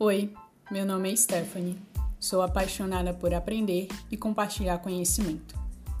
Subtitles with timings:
[0.00, 0.32] Oi,
[0.70, 1.76] meu nome é Stephanie.
[2.20, 5.58] Sou apaixonada por aprender e compartilhar conhecimento.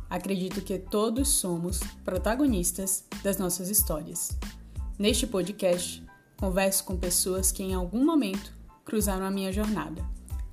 [0.08, 4.38] Acredito que todos somos protagonistas das nossas histórias.
[4.96, 6.06] Neste podcast,
[6.36, 10.00] converso com pessoas que em algum momento cruzaram a minha jornada.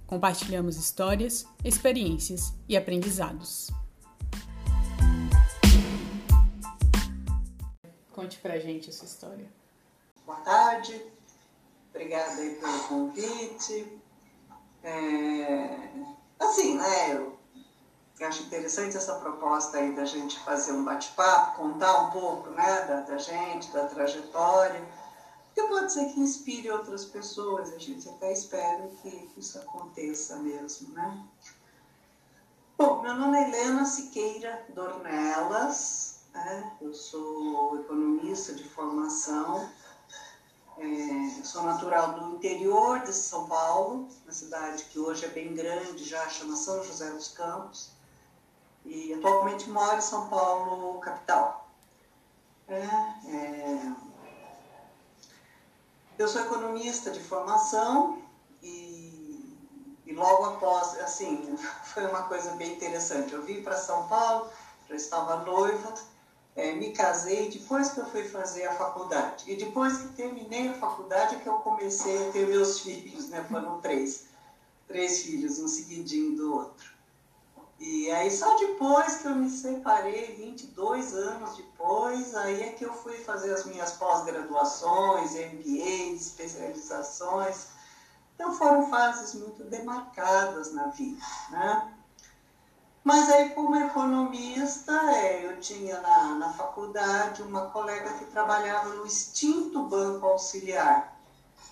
[0.08, 3.70] Compartilhamos histórias, experiências e aprendizados.
[8.12, 9.46] Conte pra gente essa história.
[10.26, 11.00] Boa tarde,
[11.96, 14.02] obrigada aí pelo convite.
[14.84, 15.90] É,
[16.38, 17.38] assim, né, eu
[18.28, 23.00] acho interessante essa proposta aí da gente fazer um bate-papo, contar um pouco, né, da,
[23.02, 24.86] da gente, da trajetória,
[25.46, 30.94] porque pode ser que inspire outras pessoas, a gente até espera que isso aconteça mesmo,
[30.94, 31.24] né.
[32.78, 39.68] Bom, meu nome é Helena Siqueira Dornelas, né, eu sou economista de formação,
[40.78, 46.04] é, sou natural do interior de São Paulo, uma cidade que hoje é bem grande,
[46.04, 47.92] já chama São José dos Campos,
[48.84, 51.70] e atualmente moro em São Paulo, capital.
[52.68, 53.94] É, é,
[56.18, 58.22] eu sou economista de formação
[58.62, 59.58] e,
[60.06, 63.34] e logo após, assim, foi uma coisa bem interessante.
[63.34, 64.50] Eu vim para São Paulo,
[64.90, 65.94] já estava noiva,
[66.56, 69.52] é, me casei depois que eu fui fazer a faculdade.
[69.52, 73.46] E depois que terminei a faculdade é que eu comecei a ter meus filhos, né?
[73.50, 74.28] Foram três.
[74.88, 76.96] Três filhos, um seguidinho do outro.
[77.78, 82.94] E aí só depois que eu me separei, 22 anos depois, aí é que eu
[82.94, 87.68] fui fazer as minhas pós-graduações, MBAs, especializações.
[88.34, 91.95] Então foram fases muito demarcadas na vida, né?
[93.06, 99.06] Mas aí, como economista, é, eu tinha na, na faculdade uma colega que trabalhava no
[99.06, 101.16] extinto Banco Auxiliar,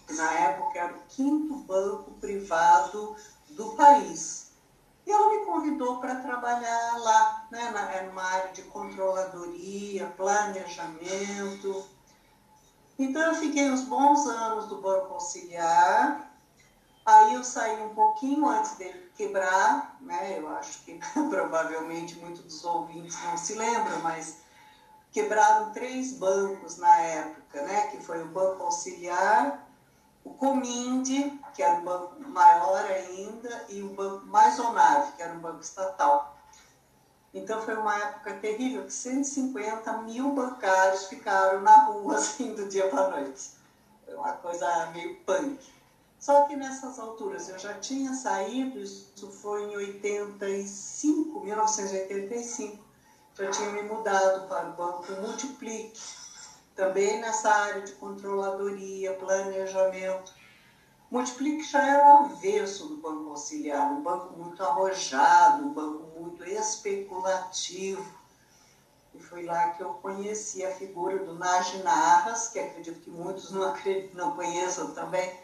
[0.06, 3.16] que na época era o quinto banco privado
[3.50, 4.52] do país.
[5.08, 11.84] E ela me convidou para trabalhar lá, né, na, é área de controladoria, planejamento.
[13.00, 16.32] Então, eu fiquei uns bons anos do Banco Auxiliar,
[17.06, 20.40] Aí eu saí um pouquinho antes dele quebrar, né?
[20.40, 24.38] Eu acho que provavelmente muitos dos ouvintes não se lembram, mas
[25.12, 27.88] quebraram três bancos na época, né?
[27.88, 29.68] Que foi o Banco Auxiliar,
[30.24, 35.40] o Cominde, que era um banco maior ainda, e o Banco Maisonave, que era um
[35.40, 36.34] banco estatal.
[37.34, 42.88] Então foi uma época terrível, que 150 mil bancários ficaram na rua assim do dia
[42.88, 43.52] para noite.
[44.06, 45.60] Foi uma coisa meio punk.
[46.24, 52.82] Só que nessas alturas eu já tinha saído, isso foi em 85, 1985,
[53.38, 56.00] já tinha me mudado para o Banco Multiplique,
[56.74, 60.34] também nessa área de controladoria, planejamento.
[61.12, 66.42] Multiplique já era o avesso do Banco Auxiliar, um banco muito arrojado, um banco muito
[66.46, 68.24] especulativo.
[69.14, 73.52] E foi lá que eu conheci a figura do Nagy Narras, que acredito que muitos
[73.52, 75.43] não, acreditam, não conheçam também,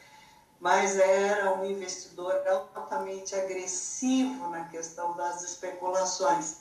[0.59, 6.57] mas era um investidor altamente agressivo na questão das especulações.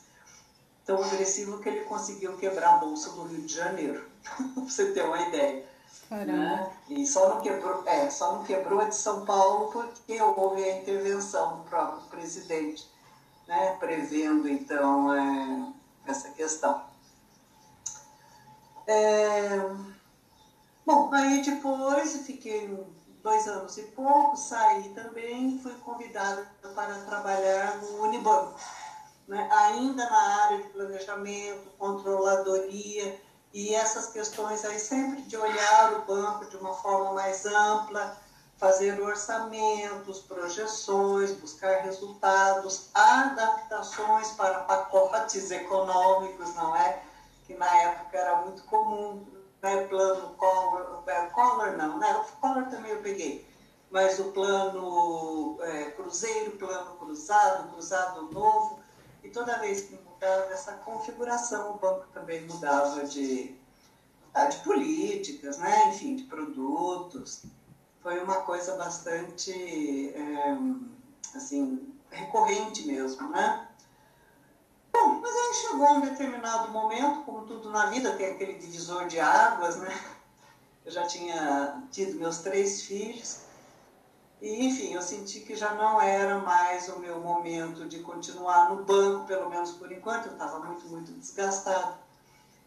[0.85, 5.05] Tão agressivo que ele conseguiu quebrar a Bolsa do Rio de Janeiro, para você ter
[5.05, 5.67] uma ideia.
[6.11, 6.73] Né?
[6.89, 10.79] E só não, quebrou, é, só não quebrou a de São Paulo porque houve a
[10.79, 12.89] intervenção do próprio presidente,
[13.47, 13.77] né?
[13.79, 15.73] prevendo então é,
[16.07, 16.83] essa questão.
[18.87, 19.51] É,
[20.87, 22.75] bom, aí depois fiquei
[23.23, 28.59] dois anos e pouco, saí também fui convidada para trabalhar no Unibanco,
[29.27, 29.49] né?
[29.51, 33.21] ainda na área de planejamento, controladoria
[33.53, 38.17] e essas questões aí sempre de olhar o banco de uma forma mais ampla,
[38.57, 47.01] fazer orçamentos, projeções, buscar resultados, adaptações para pacotes econômicos, não é?
[47.47, 51.03] Que na época era muito comum né, plano Collor,
[51.33, 53.47] Collor não, né, Collor também eu peguei,
[53.91, 58.79] mas o plano é, cruzeiro, plano cruzado, cruzado novo,
[59.23, 63.55] e toda vez que mudava essa configuração, o banco também mudava de,
[64.33, 67.43] ah, de políticas, né, enfim, de produtos.
[68.01, 69.51] Foi uma coisa bastante,
[70.15, 70.57] é,
[71.35, 73.68] assim, recorrente mesmo, né?
[75.01, 79.21] Bom, mas aí chegou um determinado momento, como tudo na vida, tem aquele divisor de
[79.21, 79.97] águas, né?
[80.85, 83.39] Eu já tinha tido meus três filhos,
[84.43, 88.83] e enfim, eu senti que já não era mais o meu momento de continuar no
[88.83, 91.95] banco, pelo menos por enquanto, eu estava muito, muito desgastado.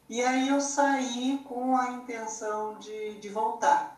[0.08, 3.98] E aí eu saí com a intenção de, de voltar.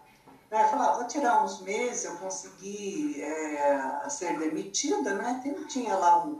[0.49, 0.65] Né?
[0.65, 5.39] Falava, vou tirar uns meses, eu consegui é, ser demitida, né?
[5.67, 6.35] Tinha lá um,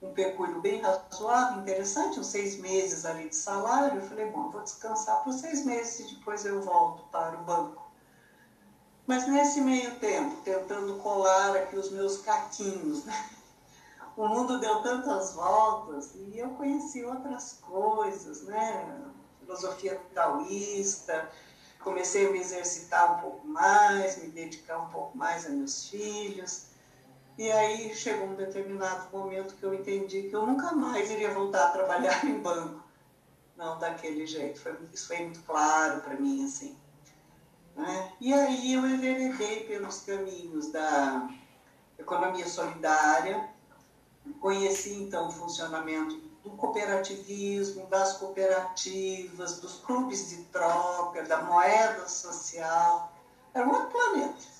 [0.00, 4.00] um pecúlio bem razoável, interessante, uns seis meses ali de salário.
[4.00, 7.88] Eu falei, bom, vou descansar por seis meses e depois eu volto para o banco.
[9.06, 13.30] Mas nesse meio tempo, tentando colar aqui os meus caquinhos, né?
[14.18, 19.00] o mundo deu tantas voltas e eu conheci outras coisas, né?
[19.40, 21.30] Filosofia taoísta,
[21.78, 26.67] comecei a me exercitar um pouco mais, me dedicar um pouco mais a meus filhos.
[27.38, 31.68] E aí chegou um determinado momento que eu entendi que eu nunca mais iria voltar
[31.68, 32.82] a trabalhar em banco.
[33.56, 34.60] Não daquele jeito.
[34.60, 36.76] Foi, isso foi muito claro para mim, assim.
[37.76, 38.12] Né?
[38.20, 41.30] E aí eu enveredei pelos caminhos da
[41.96, 43.48] economia solidária,
[44.40, 53.12] conheci então o funcionamento do cooperativismo, das cooperativas, dos clubes de troca, da moeda social.
[53.54, 54.57] Era um outro planeta,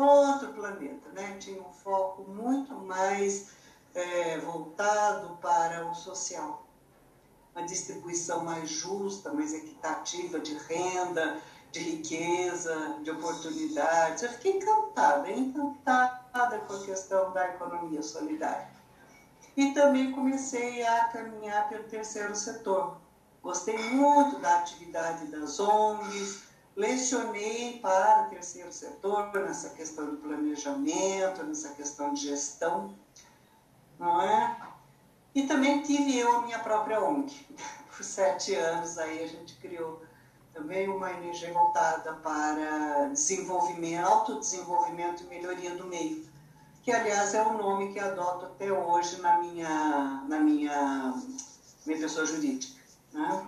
[0.00, 1.36] outro planeta, né?
[1.38, 3.48] Tinha um foco muito mais
[3.94, 6.64] é, voltado para o social.
[7.54, 11.40] Uma distribuição mais justa, mais equitativa de renda,
[11.72, 14.22] de riqueza, de oportunidades.
[14.22, 18.68] Eu fiquei encantada, encantada com a questão da economia solidária.
[19.56, 22.98] E também comecei a caminhar pelo terceiro setor.
[23.42, 26.42] Gostei muito da atividade das ONGs,
[26.76, 32.94] lecionei para o terceiro setor nessa questão de planejamento, nessa questão de gestão,
[33.98, 34.56] não é?
[35.34, 37.34] E também tive eu a minha própria ONG.
[37.96, 40.02] Por sete anos aí a gente criou
[40.52, 46.36] também uma ONG voltada para desenvolvimento, autodesenvolvimento e melhoria do meio
[46.86, 51.14] que aliás é o nome que adoto até hoje na minha, na minha,
[51.84, 52.80] minha pessoa jurídica.
[53.12, 53.44] Né?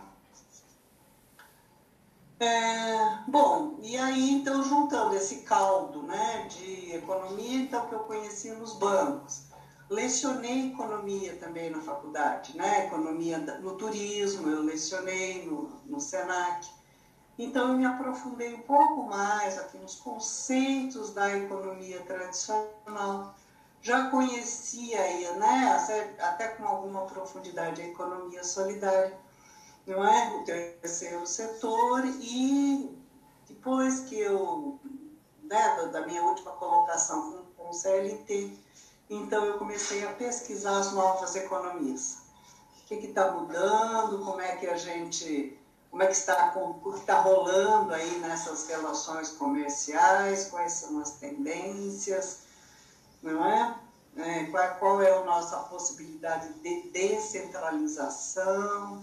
[2.40, 8.50] É, bom, e aí então juntando esse caldo né, de economia, então que eu conheci
[8.52, 9.43] nos bancos.
[9.90, 12.87] Lecionei economia também na faculdade, né?
[12.87, 16.69] economia no turismo, eu lecionei no, no SENAC.
[17.38, 23.34] Então, eu me aprofundei um pouco mais aqui nos conceitos da economia tradicional.
[23.81, 25.76] Já conhecia, né,
[26.19, 29.17] até com alguma profundidade, a economia solidária,
[29.88, 30.37] não é?
[30.37, 32.94] o terceiro setor, e
[33.49, 34.79] depois que eu,
[35.43, 38.52] né, da minha última colocação com, o CLT,
[39.11, 42.19] então eu comecei a pesquisar as novas economias.
[42.85, 45.58] O que está mudando, como é que a gente
[45.91, 51.12] como é que está, o que está rolando aí nessas relações comerciais, quais são as
[51.12, 52.41] tendências,
[53.23, 53.75] não é?
[54.17, 59.02] é qual, qual é a nossa possibilidade de descentralização.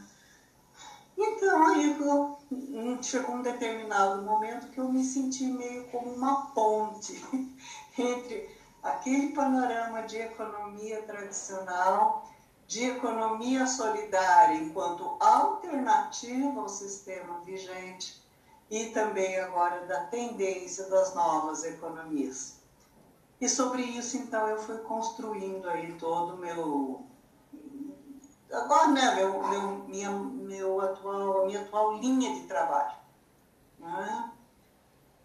[1.18, 1.96] Então, aí
[3.02, 7.24] chegou um determinado momento que eu me senti meio como uma ponte
[7.98, 8.50] entre
[8.84, 12.26] aquele panorama de economia tradicional
[12.68, 18.20] de economia solidária enquanto alternativa ao sistema vigente
[18.70, 22.56] e também agora da tendência das novas economias.
[23.40, 27.04] E sobre isso, então, eu fui construindo aí todo o meu
[28.56, 32.96] agora, né, meu, meu, minha, meu atual, minha atual linha de trabalho.
[33.80, 34.32] Né?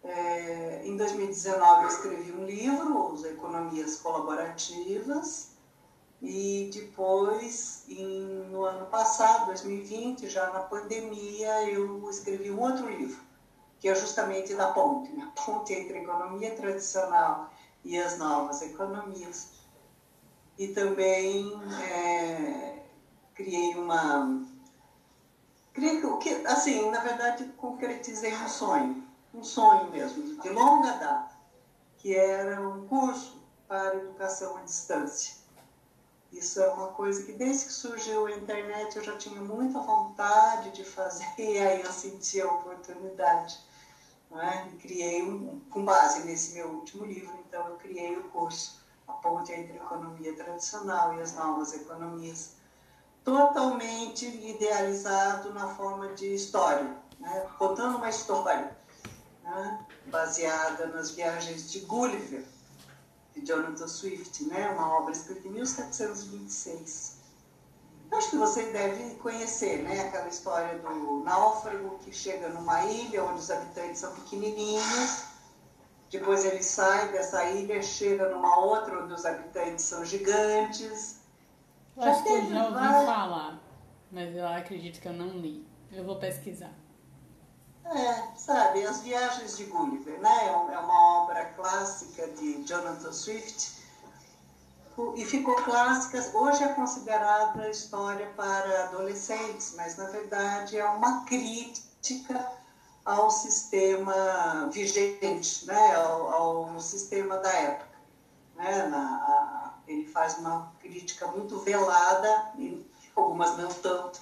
[0.03, 5.51] É, em 2019 eu escrevi um livro, As Economias Colaborativas,
[6.21, 8.21] e depois, em,
[8.51, 13.19] no ano passado, 2020, já na pandemia, eu escrevi um outro livro,
[13.79, 15.31] que é justamente da ponte, né?
[15.35, 17.49] a ponte entre a economia tradicional
[17.83, 19.49] e as novas economias.
[20.59, 22.70] E também é,
[23.41, 24.45] criei uma.
[25.73, 31.31] Criei, que, assim, na verdade, concretizei um sonho, um sonho mesmo, de longa data,
[31.97, 35.41] que era um curso para educação à distância
[36.31, 40.71] isso é uma coisa que desde que surgiu a internet eu já tinha muita vontade
[40.71, 43.59] de fazer e aí eu senti a oportunidade.
[44.33, 44.65] É?
[44.67, 49.11] E criei, um, com base nesse meu último livro, então eu criei o curso A
[49.11, 52.53] Ponte entre a Economia Tradicional e as Novas Economias,
[53.23, 57.47] totalmente idealizado na forma de história, né?
[57.57, 58.75] contando uma história
[59.43, 59.85] né?
[60.07, 62.43] baseada nas viagens de Gulliver,
[63.35, 64.69] de Jonathan Swift, né?
[64.71, 67.21] uma obra escrita em 1726.
[68.11, 70.01] Acho que vocês devem conhecer né?
[70.01, 75.31] aquela história do náufrago que chega numa ilha onde os habitantes são pequenininhos,
[76.11, 81.20] depois ele sai dessa ilha, chega numa outra onde os habitantes são gigantes.
[81.97, 83.59] Eu acho que eu já ouvi falar,
[84.11, 85.67] mas eu acredito que eu não li.
[85.91, 86.73] Eu vou pesquisar.
[87.85, 90.45] É, sabe, As Viagens de Gulliver, né?
[90.45, 93.81] É, é uma obra clássica de Jonathan Swift
[95.15, 96.37] e ficou clássica.
[96.37, 102.51] Hoje é considerada história para adolescentes, mas na verdade é uma crítica
[103.03, 105.95] ao sistema vigente, né?
[105.95, 107.97] ao, ao sistema da época.
[108.55, 108.87] Né?
[108.87, 109.50] Na,
[109.91, 114.19] ele faz uma crítica muito velada, e algumas não tanto,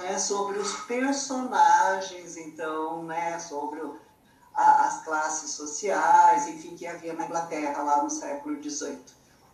[0.00, 0.18] né?
[0.18, 3.38] sobre os personagens, então, né?
[3.38, 3.80] sobre
[4.54, 8.98] a, as classes sociais, enfim, que havia na Inglaterra lá no século XVIII.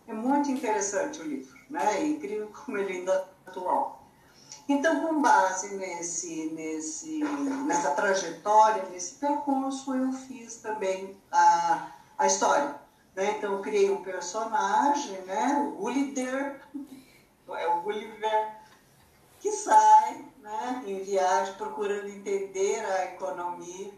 [0.07, 2.01] É muito interessante o livro, né?
[2.01, 4.03] É incrível como ele ainda é atual.
[4.67, 7.23] Então, com base nesse, nesse,
[7.65, 12.75] nessa trajetória, nesse percurso, eu fiz também a, a história.
[13.15, 13.35] Né?
[13.37, 15.67] Então, eu criei um personagem, né?
[15.67, 16.61] o Gulliver,
[17.49, 18.55] é o Gulliver,
[19.39, 20.83] que sai né?
[20.87, 23.93] em viagem procurando entender a economia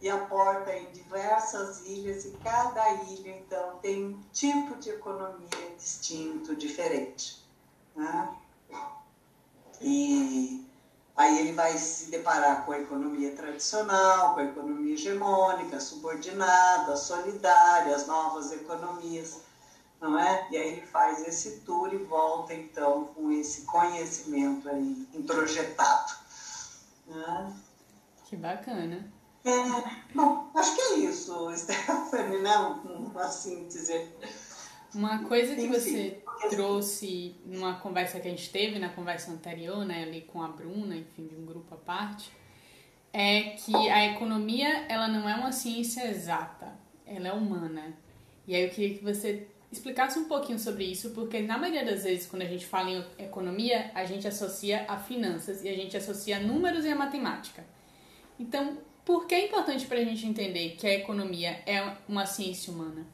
[0.00, 6.54] e aporta em diversas ilhas e cada ilha então tem um tipo de economia distinto,
[6.54, 7.44] diferente.
[7.96, 8.36] Né?
[9.80, 10.67] E
[11.18, 17.94] aí ele vai se deparar com a economia tradicional, com a economia hegemônica, subordinada, solidária,
[17.94, 19.40] as novas economias,
[20.00, 20.46] não é?
[20.48, 26.12] E aí ele faz esse tour e volta então com esse conhecimento aí introjetado.
[27.08, 27.52] Né?
[28.26, 29.12] Que bacana.
[29.44, 32.56] É, bom, acho que é isso, Stephanie, né?
[32.84, 34.08] Uma síntese.
[34.94, 40.04] Uma coisa que você trouxe numa conversa que a gente teve, na conversa anterior, né,
[40.04, 42.30] ali com a Bruna, enfim, de um grupo à parte,
[43.12, 46.72] é que a economia, ela não é uma ciência exata,
[47.06, 47.96] ela é humana.
[48.46, 52.04] E aí eu queria que você explicasse um pouquinho sobre isso, porque na maioria das
[52.04, 55.96] vezes, quando a gente fala em economia, a gente associa a finanças e a gente
[55.96, 57.64] associa números e a matemática.
[58.38, 62.72] Então, por que é importante para a gente entender que a economia é uma ciência
[62.72, 63.06] humana?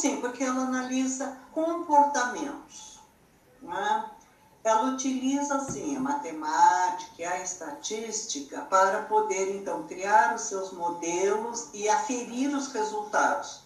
[0.00, 2.98] Sim, porque ela analisa comportamentos.
[3.60, 4.10] Né?
[4.64, 11.68] Ela utiliza, assim, a matemática e a estatística para poder, então, criar os seus modelos
[11.74, 13.62] e aferir os resultados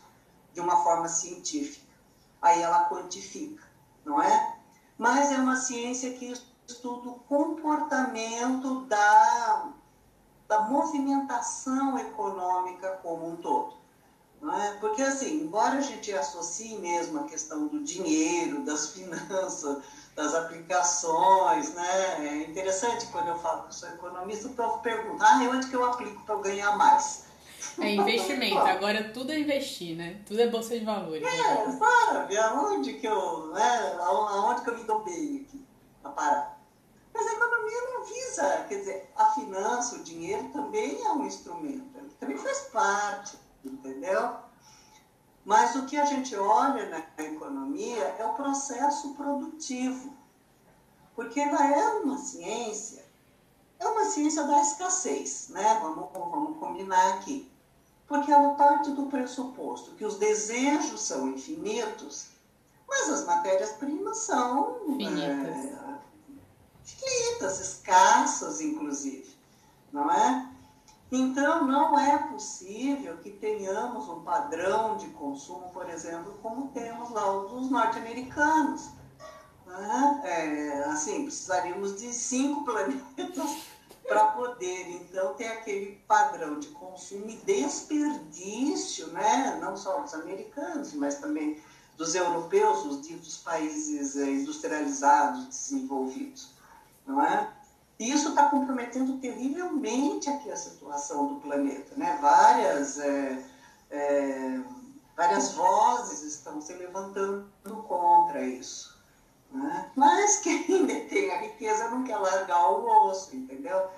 [0.52, 1.86] de uma forma científica.
[2.42, 3.62] Aí ela quantifica,
[4.04, 4.56] não é?
[4.98, 6.34] Mas é uma ciência que
[6.66, 9.68] estuda o comportamento da,
[10.48, 13.83] da movimentação econômica como um todo.
[14.42, 14.72] É?
[14.78, 19.82] Porque, assim, embora a gente associe mesmo a questão do dinheiro, das finanças,
[20.14, 22.26] das aplicações, né?
[22.26, 25.84] É interessante quando eu falo que sou economista, o povo pergunta, ah, onde que eu
[25.84, 27.24] aplico para eu ganhar mais?
[27.80, 30.20] É investimento, agora tudo é investir, né?
[30.26, 31.26] Tudo é bolsa de valores.
[31.26, 33.96] É, sabe, aonde que eu, né?
[34.00, 35.64] aonde que eu me dou bem aqui,
[36.04, 36.60] a parar.
[37.12, 41.96] Mas a economia não visa, quer dizer, a finança, o dinheiro também é um instrumento,
[41.96, 44.36] ele também faz parte, entendeu?
[45.44, 50.12] Mas o que a gente olha na economia é o processo produtivo,
[51.14, 53.04] porque ela é uma ciência,
[53.78, 55.78] é uma ciência da escassez, né?
[55.82, 57.50] Vamos, vamos combinar aqui.
[58.06, 62.28] Porque ela parte do pressuposto que os desejos são infinitos,
[62.88, 65.56] mas as matérias-primas são finitas.
[65.56, 65.98] É,
[66.84, 69.34] finitas, escassas, inclusive,
[69.92, 70.53] não é?
[71.16, 77.30] Então, não é possível que tenhamos um padrão de consumo, por exemplo, como temos lá
[77.36, 78.90] os norte-americanos.
[79.64, 80.20] Né?
[80.24, 83.58] É, assim, precisaríamos de cinco planetas
[84.08, 89.56] para poder, então, ter aquele padrão de consumo e desperdício, né?
[89.62, 91.62] não só dos americanos, mas também
[91.96, 96.54] dos europeus, os ditos países eh, industrializados, desenvolvidos
[97.06, 97.53] não é?
[97.98, 102.18] E isso está comprometendo terrivelmente aqui a situação do planeta, né?
[102.20, 103.44] Várias, é,
[103.90, 104.60] é,
[105.16, 107.46] várias vozes estão se levantando
[107.86, 108.94] contra isso.
[109.50, 109.90] Né?
[109.94, 113.88] Mas quem detém a riqueza não quer largar o osso, entendeu?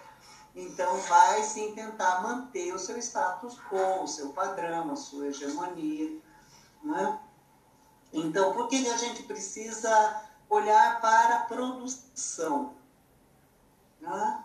[0.55, 6.19] Então vai sim tentar manter o seu status quo, o seu padrão, a sua hegemonia.
[6.83, 7.19] Né?
[8.13, 12.75] Então, por que a gente precisa olhar para a produção?
[14.01, 14.45] Né?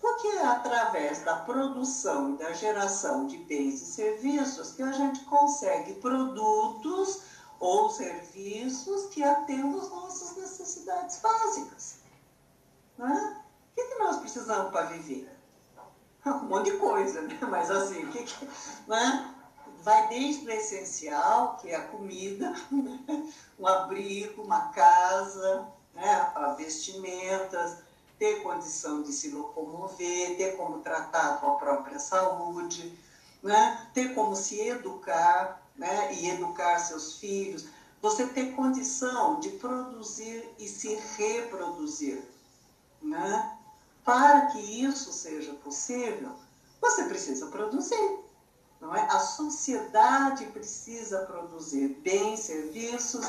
[0.00, 5.24] Porque é através da produção e da geração de bens e serviços que a gente
[5.24, 7.22] consegue produtos
[7.58, 11.96] ou serviços que atendam as nossas necessidades básicas.
[12.96, 13.42] Né?
[13.72, 15.30] O que, que nós precisamos para viver?
[16.26, 17.38] Um monte de coisa, né?
[17.48, 18.48] mas assim, o que, que
[18.86, 19.34] né?
[19.82, 22.52] vai desde o essencial, que é a comida,
[23.58, 26.32] um abrigo, uma casa, né?
[26.58, 27.78] vestimentas,
[28.20, 32.94] ter condição de se locomover, ter como tratar a tua própria saúde,
[33.42, 33.88] né?
[33.94, 36.12] ter como se educar né?
[36.12, 37.66] e educar seus filhos,
[38.02, 42.22] você ter condição de produzir e se reproduzir.
[43.00, 43.56] Né?
[44.04, 46.32] Para que isso seja possível,
[46.78, 48.18] você precisa produzir.
[48.78, 49.00] Não é?
[49.00, 53.26] A sociedade precisa produzir bens, serviços,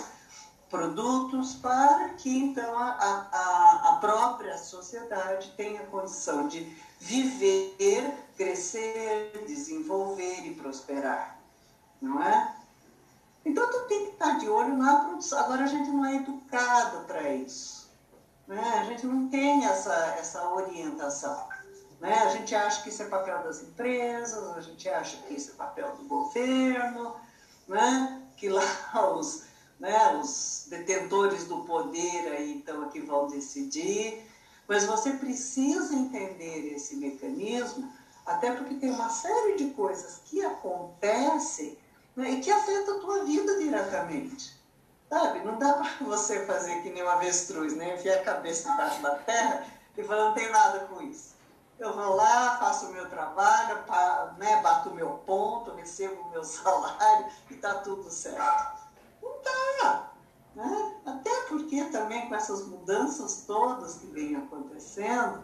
[0.71, 6.61] produtos para que então a, a, a própria sociedade tenha condição de
[6.97, 11.37] viver, crescer, desenvolver e prosperar,
[12.01, 12.55] não é?
[13.43, 15.39] Então tu tem que estar de olho na produção.
[15.39, 17.91] Agora a gente não é educado para isso,
[18.47, 18.79] né?
[18.79, 21.49] A gente não tem essa essa orientação,
[21.99, 22.13] né?
[22.19, 25.55] A gente acha que isso é papel das empresas, a gente acha que isso é
[25.55, 27.15] papel do governo,
[27.67, 28.21] né?
[28.37, 28.63] Que lá
[29.17, 29.50] os
[29.81, 34.23] né, os detentores do poder aí então que vão decidir,
[34.67, 37.91] mas você precisa entender esse mecanismo,
[38.23, 41.75] até porque tem uma série de coisas que acontecem
[42.15, 44.55] né, e que afetam a tua vida diretamente.
[45.09, 45.39] Sabe?
[45.39, 47.95] Não dá para você fazer que nem um avestruz, né?
[47.95, 49.65] Enfiar a cabeça embaixo da terra
[49.97, 51.35] e falar, não tem nada com isso.
[51.77, 53.83] Eu vou lá, faço o meu trabalho,
[54.37, 58.80] né, bato o meu ponto, recebo o meu salário e está tudo certo.
[60.55, 60.95] Né?
[61.05, 65.43] Até porque também com essas mudanças todas que vêm acontecendo,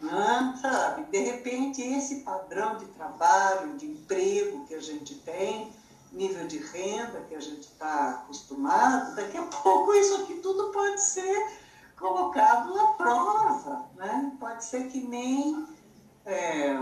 [0.00, 0.58] né?
[0.60, 5.72] sabe, de repente esse padrão de trabalho, de emprego que a gente tem,
[6.12, 11.00] nível de renda que a gente está acostumado, daqui a pouco isso aqui tudo pode
[11.02, 11.58] ser
[11.98, 13.86] colocado à prova.
[13.96, 14.32] Né?
[14.40, 15.66] Pode ser que nem
[16.24, 16.76] é,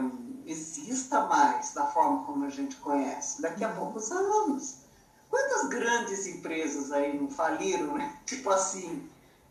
[0.47, 4.86] exista mais da forma como a gente conhece, daqui a poucos anos.
[5.31, 8.19] Quantas grandes empresas aí não faliram, né?
[8.27, 9.09] Tipo assim,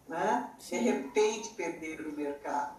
[0.07, 0.49] né?
[0.59, 2.75] De repente perderam o mercado.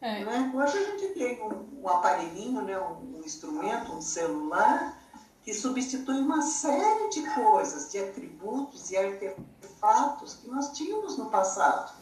[0.00, 0.24] É.
[0.24, 0.52] Né?
[0.54, 2.78] Hoje a gente tem um, um aparelhinho, né?
[2.78, 5.00] Um, um, instrumento, um celular,
[5.42, 11.92] que substitui uma série de coisas, de atributos e artefatos que nós tínhamos no passado,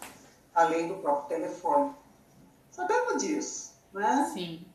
[0.54, 1.94] além do próprio telefone.
[2.70, 4.30] Sabemos disso, né?
[4.32, 4.66] Sim.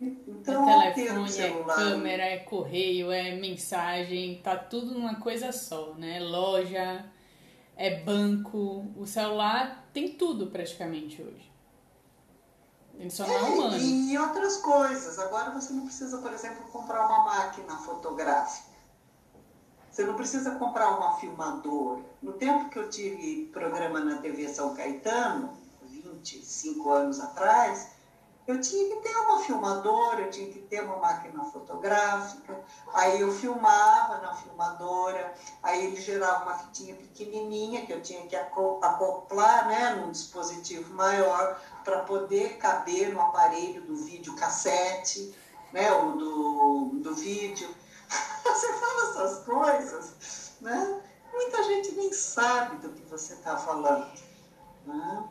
[0.00, 6.18] Então, é telefone, é câmera, é correio, é mensagem, tá tudo numa coisa só, né?
[6.20, 7.04] Loja,
[7.76, 11.50] é banco, o celular tem tudo praticamente hoje.
[12.98, 13.76] Ele só não é, é humano.
[13.78, 15.18] E outras coisas.
[15.18, 18.70] Agora você não precisa, por exemplo, comprar uma máquina fotográfica.
[19.90, 22.02] Você não precisa comprar uma filmadora.
[22.22, 27.99] No tempo que eu tive programa na TV São Caetano, 25 anos atrás,
[28.46, 32.58] eu tinha que ter uma filmadora, eu tinha que ter uma máquina fotográfica,
[32.92, 38.34] aí eu filmava na filmadora, aí ele gerava uma fitinha pequenininha que eu tinha que
[38.34, 45.32] acoplar né, num dispositivo maior para poder caber no aparelho do vídeo cassete,
[45.72, 47.68] né, ou do, do vídeo.
[48.42, 51.00] Você fala essas coisas, né?
[51.32, 54.10] Muita gente nem sabe do que você está falando.
[54.84, 55.24] Né?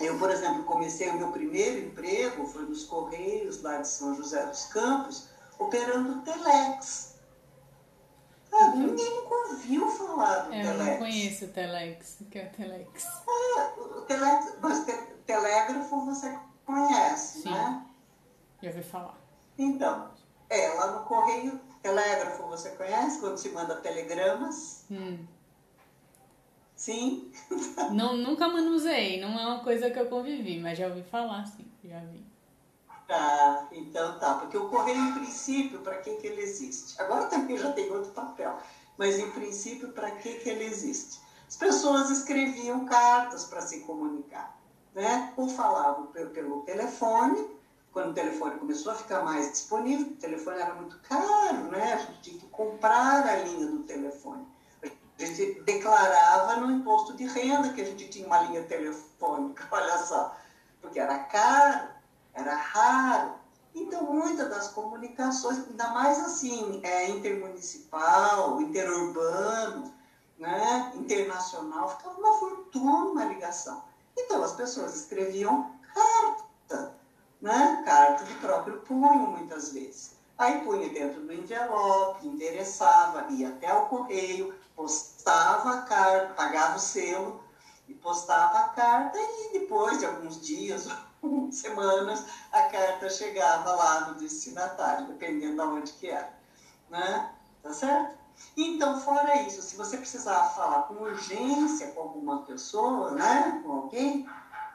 [0.00, 4.46] Eu, por exemplo, comecei o meu primeiro emprego, foi nos Correios, lá de São José
[4.46, 7.16] dos Campos, operando Telex.
[8.52, 8.70] Ah.
[8.74, 10.78] Ninguém nunca ouviu falar do é, Telex.
[10.78, 12.16] Eu não conheço o Telex.
[12.20, 13.04] O que é o Telex?
[13.06, 14.92] Ah, o telex mas te,
[15.26, 17.50] telégrafo você conhece, Sim.
[17.50, 17.84] né?
[18.62, 19.18] Já ouvi falar.
[19.58, 20.10] Então,
[20.48, 24.84] é, lá no Correio, telégrafo você conhece, quando se manda telegramas.
[24.90, 25.26] Hum.
[26.78, 27.28] Sim.
[27.90, 31.66] não, nunca manuseei, não é uma coisa que eu convivi, mas já ouvi falar, sim,
[31.82, 32.24] já vi.
[33.08, 37.00] Tá, então tá, porque o correio, em princípio, para que, que ele existe?
[37.02, 38.56] Agora também já tem outro papel,
[38.96, 41.20] mas em princípio, para que, que ele existe?
[41.48, 44.56] As pessoas escreviam cartas para se comunicar,
[44.94, 45.32] né?
[45.36, 47.44] Ou falavam pelo, pelo telefone,
[47.92, 51.94] quando o telefone começou a ficar mais disponível, o telefone era muito caro, né?
[51.94, 54.46] A gente tinha que comprar a linha do telefone.
[55.18, 59.98] A gente declarava no imposto de renda que a gente tinha uma linha telefônica, olha
[59.98, 60.34] só,
[60.80, 61.88] porque era caro,
[62.32, 63.32] era raro.
[63.74, 69.92] Então, muitas das comunicações, ainda mais assim, é, intermunicipal, interurbano,
[70.38, 73.82] né, internacional, ficava uma fortuna a ligação.
[74.16, 76.94] Então, as pessoas escreviam carta,
[77.40, 80.16] né, carta de próprio punho, muitas vezes.
[80.36, 86.78] Aí punha dentro do envelope, endereçava, ia até o correio, postava a carta, pagava o
[86.78, 87.42] selo
[87.88, 90.86] e postava a carta e depois de alguns dias,
[91.50, 96.32] semanas, a carta chegava lá no destinatário, dependendo de onde que era.
[96.88, 97.34] Né?
[97.60, 98.16] Tá certo?
[98.56, 104.28] Então, fora isso, se você precisar falar com urgência com alguma pessoa, né, com alguém,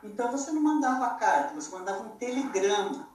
[0.04, 3.08] Então você não mandava carta, você mandava um telegrama.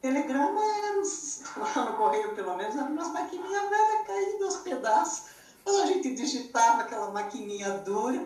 [0.00, 0.96] Telegrama era,
[1.76, 5.35] lá no correio pelo menos, eram umas maquininhas velhas caídas aos pedaços.
[5.66, 8.24] Então a gente digitava aquela maquininha dura,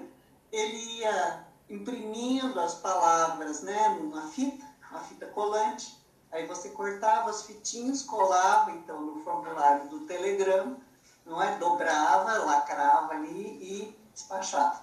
[0.52, 5.98] ele ia imprimindo as palavras né, numa fita, uma fita colante.
[6.30, 10.76] Aí você cortava as fitinhas, colava então no formulário do telegrama,
[11.24, 11.56] não é?
[11.56, 14.82] Dobrava, lacrava ali e despachava.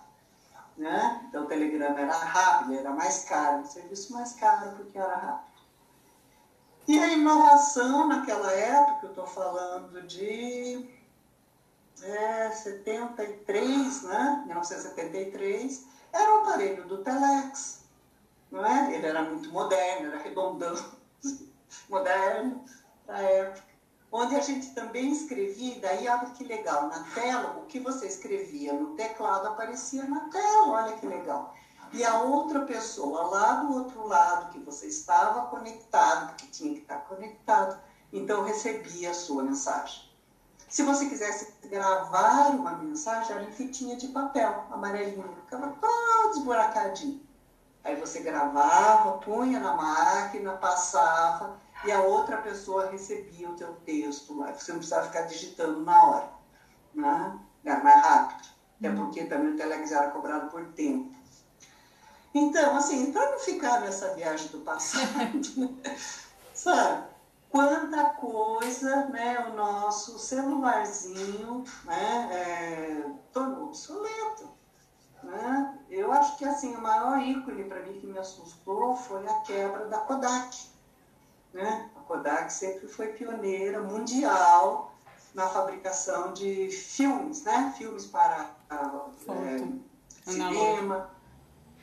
[0.75, 1.25] Né?
[1.29, 5.47] Então o telegrama era rápido, era mais caro, um serviço mais caro porque era rápido.
[6.87, 10.96] E a inovação naquela época, eu estou falando de
[12.03, 14.43] é, 73, né?
[14.45, 17.81] 1973, era o aparelho do Telex,
[18.51, 18.93] não é?
[18.93, 20.75] Ele era muito moderno, era redondão,
[21.89, 22.63] moderno
[23.05, 23.67] da época.
[24.09, 28.71] Onde a gente também escrevia, daí olha que legal, na tela, o que você escrevia
[28.71, 31.53] no teclado aparecia na tela, olha que legal.
[31.91, 36.81] E a outra pessoa lá do outro lado, que você estava conectado, porque tinha que
[36.81, 37.79] estar conectado,
[38.11, 40.06] então recebia a sua mensagem.
[40.77, 47.19] Se você quisesse gravar uma mensagem, era em fitinha de papel, amarelinho, ficava todo esburacadinho.
[47.83, 54.37] Aí você gravava, punha na máquina, passava, e a outra pessoa recebia o teu texto
[54.37, 54.53] lá.
[54.53, 56.29] Você não precisava ficar digitando na hora.
[56.93, 57.39] Né?
[57.65, 58.47] Era mais rápido.
[58.77, 58.97] Até uhum.
[58.97, 61.11] porque também o Telex era cobrado por tempo.
[62.35, 65.41] Então, assim, para não ficar nessa viagem do passado,
[66.53, 67.16] sabe?
[67.49, 74.49] Quanta coisa né, o nosso celularzinho né, é, tornou obsoleto.
[75.23, 75.79] Né?
[75.89, 79.85] Eu acho que assim, o maior ícone para mim que me assustou foi a quebra
[79.85, 80.57] da Kodak.
[81.53, 81.89] Né?
[81.95, 84.93] A Kodak sempre foi pioneira mundial
[85.33, 87.73] na fabricação de filmes, né?
[87.77, 91.09] filmes para é, cinema,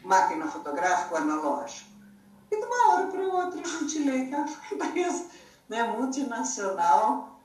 [0.03, 1.91] máquina fotográfica analógica.
[2.51, 5.27] E de uma hora para outra a gente lê que a empresa
[5.69, 7.41] né, multinacional,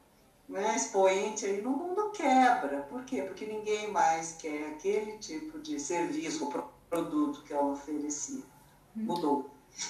[0.47, 2.81] né, expoente aí no mundo quebra.
[2.89, 3.21] Por quê?
[3.21, 8.43] Porque ninguém mais quer aquele tipo de serviço ou produto que ela oferecia.
[8.95, 9.03] Hum.
[9.03, 9.49] Mudou.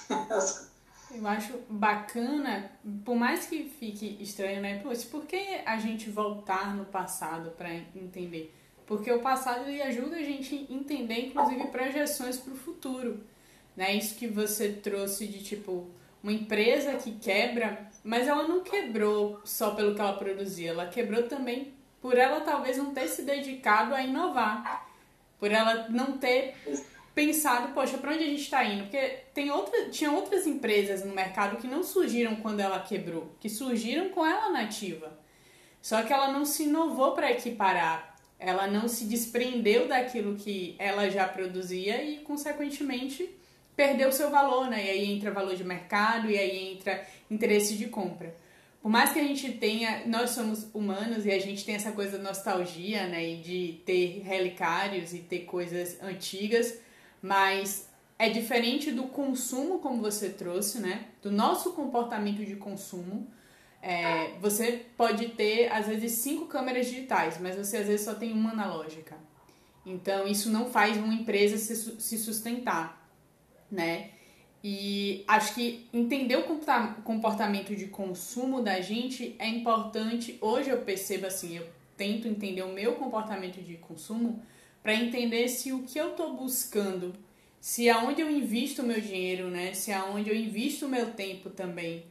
[1.11, 2.71] Eu acho bacana,
[3.03, 4.79] por mais que fique estranho, né?
[4.79, 8.53] Poxa, por que a gente voltar no passado para entender?
[8.85, 13.23] Porque o passado ele ajuda a gente a entender, inclusive, projeções para o futuro.
[13.75, 13.95] Né?
[13.95, 15.87] Isso que você trouxe de tipo
[16.21, 21.23] uma empresa que quebra, mas ela não quebrou só pelo que ela produzia, ela quebrou
[21.23, 24.87] também por ela talvez não ter se dedicado a inovar,
[25.37, 26.55] por ela não ter
[27.13, 28.83] pensado, poxa, para onde a gente está indo?
[28.83, 33.49] Porque tem outra, tinha outras empresas no mercado que não surgiram quando ela quebrou, que
[33.49, 35.17] surgiram com ela nativa.
[35.81, 41.09] Só que ela não se inovou para equiparar, ela não se desprendeu daquilo que ela
[41.09, 43.29] já produzia e, consequentemente,
[43.79, 44.87] perdeu seu valor, né?
[44.87, 48.35] E aí entra valor de mercado e aí entra interesse de compra.
[48.81, 52.17] Por mais que a gente tenha, nós somos humanos e a gente tem essa coisa
[52.17, 53.25] da nostalgia, né?
[53.25, 56.77] E de ter relicários e ter coisas antigas,
[57.21, 57.87] mas
[58.17, 61.05] é diferente do consumo, como você trouxe, né?
[61.21, 63.31] Do nosso comportamento de consumo.
[63.81, 68.33] É, você pode ter, às vezes, cinco câmeras digitais, mas você às vezes só tem
[68.33, 69.15] uma analógica.
[69.85, 72.98] Então, isso não faz uma empresa se sustentar
[73.71, 74.11] né?
[74.63, 76.43] E acho que entender o
[77.03, 80.37] comportamento de consumo da gente é importante.
[80.41, 84.41] Hoje eu percebo assim, eu tento entender o meu comportamento de consumo
[84.83, 87.13] para entender se o que eu estou buscando,
[87.59, 89.73] se aonde eu invisto o meu dinheiro, né?
[89.73, 92.03] Se aonde eu invisto o meu tempo também,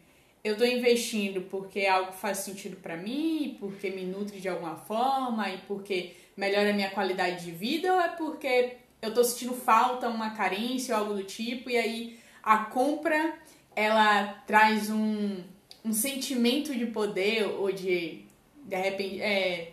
[0.42, 5.50] eu estou investindo porque algo faz sentido para mim, porque me nutre de alguma forma
[5.50, 10.08] e porque melhora a minha qualidade de vida ou é porque eu tô sentindo falta,
[10.08, 13.34] uma carência ou algo do tipo, e aí a compra
[13.74, 15.36] ela traz um,
[15.84, 18.26] um sentimento de poder ou de
[18.64, 19.72] de repente é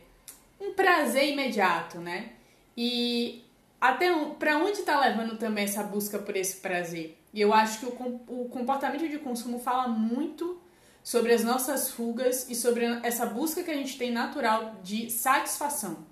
[0.59, 2.31] um prazer imediato, né?
[2.77, 3.43] E
[3.79, 7.17] até para onde está levando também essa busca por esse prazer?
[7.33, 10.61] E eu acho que o, o comportamento de consumo fala muito
[11.03, 16.05] sobre as nossas fugas e sobre essa busca que a gente tem natural de satisfação,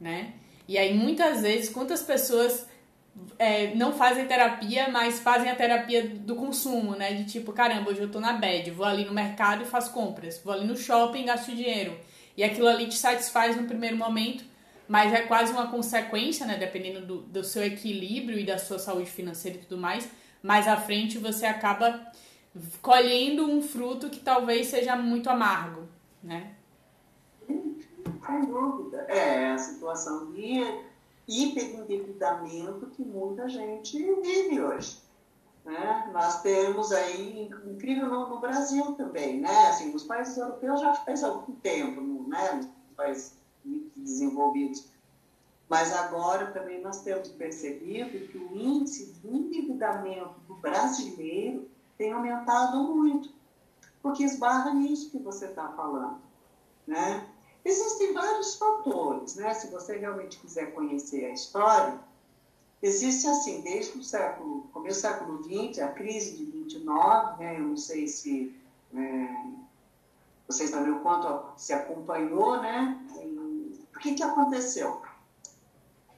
[0.00, 0.34] né?
[0.70, 2.64] E aí, muitas vezes, quantas pessoas
[3.36, 7.12] é, não fazem terapia, mas fazem a terapia do consumo, né?
[7.12, 10.40] De tipo, caramba, hoje eu tô na bed, vou ali no mercado e faço compras,
[10.44, 11.98] vou ali no shopping e gasto dinheiro.
[12.36, 14.44] E aquilo ali te satisfaz no primeiro momento,
[14.86, 16.56] mas é quase uma consequência, né?
[16.56, 20.08] Dependendo do, do seu equilíbrio e da sua saúde financeira e tudo mais.
[20.40, 22.00] Mais à frente você acaba
[22.80, 25.88] colhendo um fruto que talvez seja muito amargo,
[26.22, 26.52] né?
[28.30, 28.98] Sem dúvida.
[29.08, 30.84] É, a situação de.
[31.26, 35.02] hiperendividamento que muita gente vive hoje.
[35.64, 36.10] Né?
[36.12, 39.68] Nós temos aí, incrível no, no, Brasil também, né?
[39.68, 42.52] Assim, nos países europeus já faz algum tempo, né?
[42.52, 43.36] nos países
[43.96, 44.88] desenvolvidos.
[45.68, 52.82] Mas agora também nós temos percebido que o índice de endividamento do brasileiro tem aumentado
[52.82, 53.30] muito,
[54.02, 56.18] porque esbarra nisso que você está falando.
[56.86, 57.24] Né?
[57.64, 59.52] Existem vários fatores, né?
[59.54, 61.98] se você realmente quiser conhecer a história,
[62.82, 67.56] existe assim, desde o século, começo do século XX, a crise de 29, né?
[67.56, 68.56] eu não sei se
[68.94, 69.60] é,
[70.50, 72.98] vocês sabem o quanto se acompanhou, né?
[73.94, 75.00] O que, que aconteceu?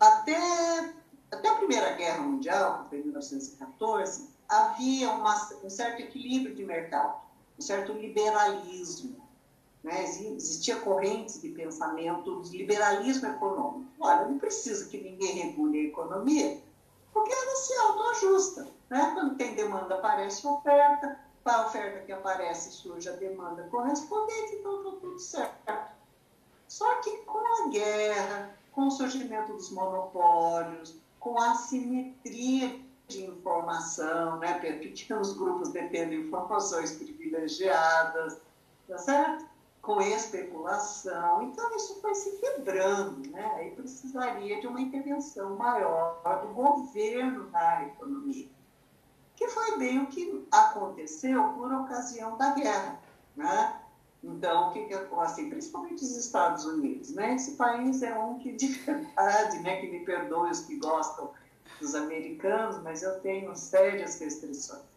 [0.00, 0.94] Até,
[1.30, 6.64] até a Primeira Guerra Mundial, que foi em 1914, havia uma, um certo equilíbrio de
[6.64, 7.20] mercado,
[7.58, 9.21] um certo liberalismo.
[9.82, 10.04] Né?
[10.04, 13.90] Existia correntes de pensamento de liberalismo econômico.
[13.98, 16.60] Olha, não precisa que ninguém regule a economia,
[17.12, 18.68] porque ela se autoajusta.
[18.88, 19.10] Né?
[19.14, 24.78] Quando tem demanda, aparece oferta, para a oferta que aparece surge a demanda correspondente, então
[24.78, 25.92] está tudo certo.
[26.68, 34.38] Só que com a guerra, com o surgimento dos monopólios, com a assimetria de informação,
[34.38, 38.40] né, pequenos grupos detendo informações privilegiadas,
[38.88, 39.51] tá certo?
[39.82, 41.42] Com especulação.
[41.42, 43.52] Então, isso foi se quebrando, né?
[43.56, 48.46] Aí precisaria de uma intervenção maior do governo na economia,
[49.34, 52.96] que foi bem o que aconteceu por ocasião da guerra,
[53.36, 53.76] né?
[54.22, 57.34] Então, o que, que assim, principalmente os Estados Unidos, né?
[57.34, 61.28] Esse país é um que, de verdade, né, que me perdoe os que gostam
[61.80, 64.91] dos americanos, mas eu tenho sérias restrições.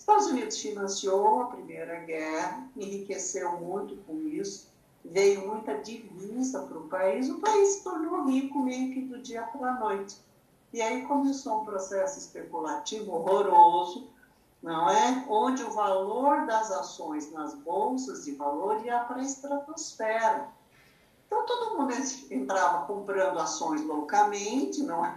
[0.00, 4.66] Os Estados Unidos financiou a Primeira Guerra, enriqueceu muito com isso,
[5.04, 9.42] veio muita divisa para o país, o país se tornou rico meio que do dia
[9.42, 10.16] para a noite.
[10.72, 14.08] E aí começou um processo especulativo horroroso,
[14.62, 15.26] não é?
[15.28, 20.48] Onde o valor das ações nas bolsas de valor ia para a estratosfera.
[21.26, 21.92] Então todo mundo
[22.30, 25.14] entrava comprando ações loucamente, não é?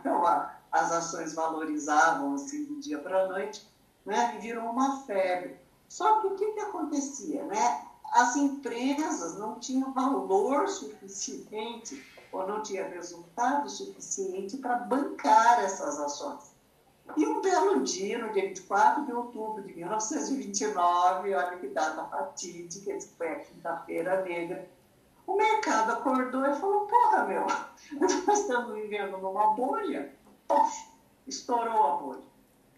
[0.69, 3.71] As ações valorizavam assim do dia para a noite,
[4.05, 4.35] né?
[4.35, 5.55] E virou uma febre.
[5.87, 7.85] Só que o que, que acontecia, né?
[8.11, 16.53] As empresas não tinham valor suficiente ou não tinha resultado suficiente para bancar essas ações.
[17.17, 22.97] E um belo dia, no dia 24 de outubro de 1929, olha que data fatídica,
[22.97, 24.67] que foi a quinta-feira negra,
[25.27, 27.45] o mercado acordou e falou, porra, meu,
[27.99, 30.11] nós estamos vivendo numa bolha.
[30.47, 30.87] Pof,
[31.27, 32.32] estourou a bolha.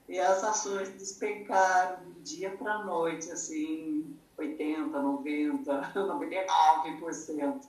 [0.07, 7.61] E as ações despencaram de dia para noite, assim, 80%, 90%, 99%.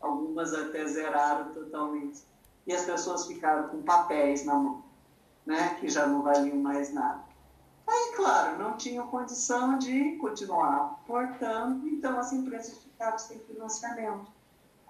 [0.00, 2.22] Algumas até zeraram totalmente.
[2.66, 4.92] E as pessoas ficaram com papéis na mão
[5.46, 7.22] né, que já não valiam mais nada.
[7.86, 14.30] Aí, claro, não tinham condição de continuar portando, então as empresas ficaram sem financiamento.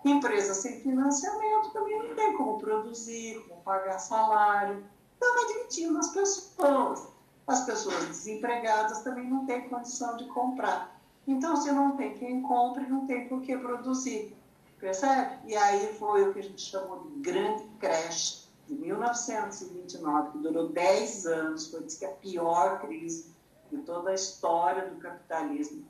[0.04, 4.84] Empresa sem financiamento também não tem como produzir, como pagar salário,
[5.22, 7.08] estava admitindo as pessoas.
[7.46, 11.00] As pessoas desempregadas também não têm condição de comprar.
[11.26, 14.36] Então, se não tem quem compre, não tem por que produzir.
[14.78, 15.38] Percebe?
[15.46, 20.68] E aí foi o que a gente chamou de grande creche de 1929, que durou
[20.68, 23.32] 10 anos, foi a pior crise
[23.70, 25.84] de toda a história do capitalismo.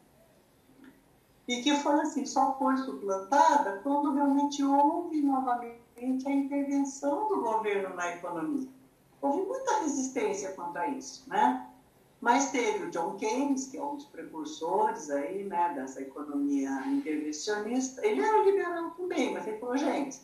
[1.49, 7.95] E que foi assim, só foi suplantada quando realmente houve novamente a intervenção do governo
[7.95, 8.69] na economia.
[9.23, 11.67] Houve muita resistência quanto a isso, né?
[12.21, 18.05] Mas teve o John Keynes, que é um dos precursores aí, né, dessa economia intervencionista.
[18.07, 20.21] Ele era liberal também, mas ele falou, gente,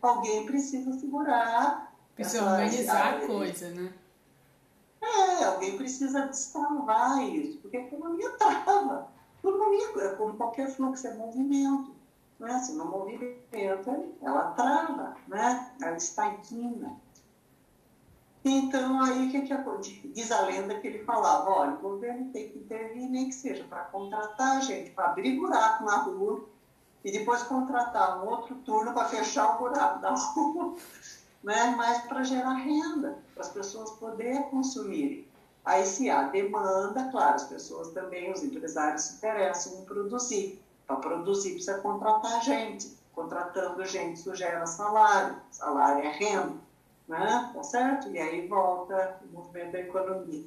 [0.00, 3.92] alguém precisa segurar Precisa organizar a coisa, né?
[5.00, 9.08] É, alguém precisa destravar isso, porque a economia trava.
[9.42, 11.94] A economia, como qualquer fluxo, é movimento.
[12.38, 12.58] Né?
[12.58, 15.70] Se não movimenta, ela trava, né?
[15.80, 16.94] ela estagna.
[18.44, 21.50] Então, aí o que, que diz a lenda que ele falava?
[21.50, 25.84] Olha, o governo tem que intervir, nem que seja para contratar gente, para abrir buraco
[25.84, 26.42] na rua
[27.04, 30.76] e depois contratar um outro turno para fechar o buraco da rua
[31.42, 31.74] né?
[31.76, 35.28] mas para gerar renda, para as pessoas poderem consumir.
[35.64, 40.60] Aí, se há demanda, claro, as pessoas também, os empresários se interessam em produzir.
[40.86, 42.98] Para produzir, precisa contratar gente.
[43.12, 45.36] Contratando gente, isso gera salário.
[45.50, 46.54] Salário é renda,
[47.10, 47.50] né?
[47.52, 48.08] Tá certo?
[48.10, 50.44] E aí volta o movimento da economia.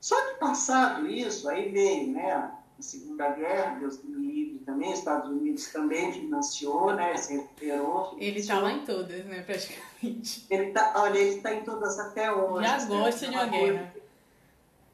[0.00, 2.52] Só que passado isso, aí veio, né?
[2.76, 8.16] na Segunda Guerra, Deus me livre também, os Estados Unidos também financiou, né, se recuperou.
[8.18, 10.46] Ele está lá em todas, né, praticamente.
[10.50, 12.66] Ele tá, olha, ele está em todas até hoje.
[12.66, 13.94] Já gosta de uma guerra.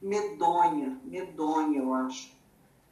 [0.02, 2.32] Medonha, medonha, eu acho.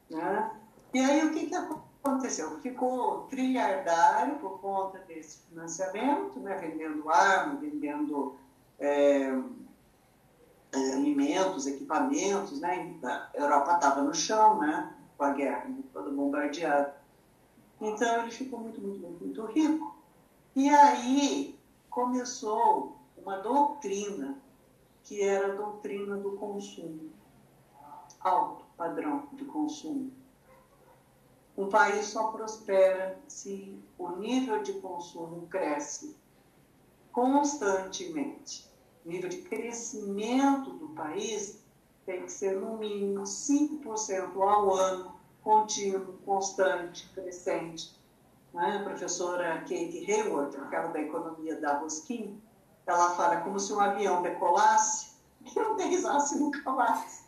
[0.08, 0.50] Né?
[0.94, 1.54] E aí o que, que
[2.02, 2.58] aconteceu?
[2.60, 8.36] Ficou trilhardário por conta desse financiamento, né, vendendo arma, vendendo
[8.78, 9.30] é,
[10.72, 12.94] é, alimentos, equipamentos, né?
[13.02, 14.94] A Europa estava no chão, né?
[15.16, 16.92] Com a guerra, todo bombardeado.
[17.80, 19.96] Então ele ficou muito, muito, muito, muito rico.
[20.54, 21.58] E aí
[21.88, 24.36] começou uma doutrina
[25.04, 27.10] que era a doutrina do consumo,
[28.20, 30.12] alto padrão de consumo.
[31.58, 36.16] Um país só prospera se o nível de consumo cresce
[37.12, 38.68] constantemente
[39.08, 41.64] nível de crescimento do país
[42.04, 47.96] tem que ser no mínimo 5% ao ano, contínuo, constante, crescente.
[48.54, 52.40] A professora Kate Hayward, aquela da economia da Roskin,
[52.86, 55.12] ela fala como se um avião decolasse
[55.44, 57.24] e não aterrissasse nunca mais.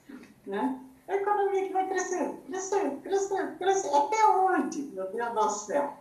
[0.46, 0.80] Né?
[1.10, 3.96] A economia que vai crescendo, crescendo, crescendo, crescendo.
[3.96, 4.82] Até onde?
[4.82, 5.92] Meu Deus do céu.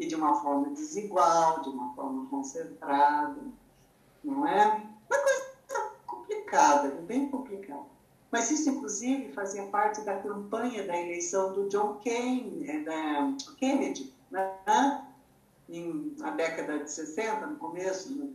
[0.00, 3.40] E de uma forma desigual, de uma forma concentrada,
[4.24, 4.66] não é?
[5.08, 7.84] Uma coisa complicada, bem complicada.
[8.32, 14.12] Mas isso, inclusive, fazia parte da campanha da eleição do John Kane, é, da Kennedy,
[14.28, 15.04] né?
[16.18, 18.28] Na década de 60, no começo, né?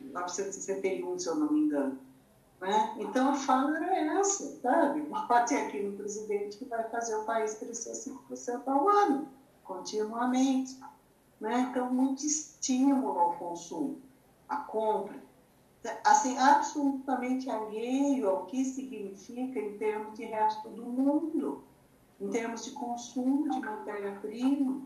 [0.00, 2.05] 1961, se eu não me engano.
[2.60, 2.94] Né?
[2.98, 5.06] Então, a fala era essa, sabe?
[5.48, 9.28] Ter aqui um presidente que vai fazer o país crescer 5% ao ano,
[9.62, 10.78] continuamente.
[11.40, 11.68] Né?
[11.70, 13.98] Então, muito estímulo ao consumo,
[14.48, 15.26] à compra
[16.04, 21.62] assim, absolutamente alheio ao que significa em termos de resto do mundo,
[22.20, 24.80] em termos de consumo de matéria-prima,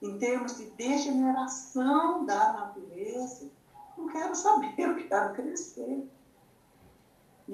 [0.00, 3.50] em termos de degeneração da natureza.
[3.96, 6.06] Não quero saber, eu quero crescer.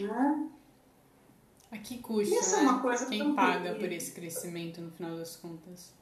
[0.02, 0.50] Né?
[1.70, 2.62] A que custa, Isso né?
[2.62, 5.92] é uma coisa Quem paga por esse crescimento, no final das contas?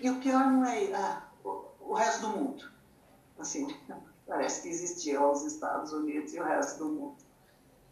[0.00, 2.70] E o pior não é ah, o, o resto do mundo.
[3.38, 3.74] Assim,
[4.26, 7.16] parece que existiam os Estados Unidos e o resto do mundo.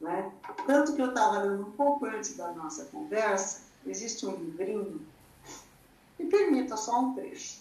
[0.01, 0.33] Né?
[0.67, 5.07] Tanto que eu estava lendo um pouco antes da nossa conversa, existe um livrinho,
[6.19, 7.61] me permita só um trecho.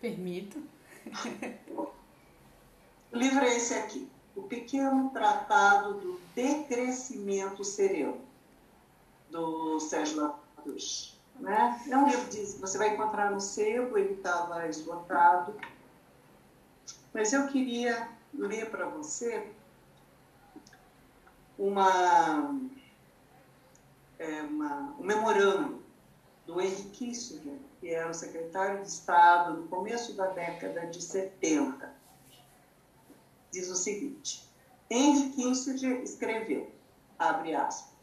[0.00, 0.62] Permito.
[3.12, 8.20] o livro é esse aqui, O Pequeno Tratado do Decrescimento Sereno,
[9.28, 11.12] do Sérgio Latouche.
[11.40, 11.84] Né?
[11.90, 15.56] É um livro que você vai encontrar no sebo, ele estava esgotado,
[17.12, 19.44] mas eu queria ler para você
[21.58, 22.56] uma,
[24.20, 25.82] é, uma, um memorando
[26.46, 31.97] do Henry Kissinger, que era o secretário de Estado no começo da década de 70.
[33.50, 34.48] Diz o seguinte:
[34.90, 36.70] Henry Kissinger escreveu,
[37.18, 37.96] abre aspas,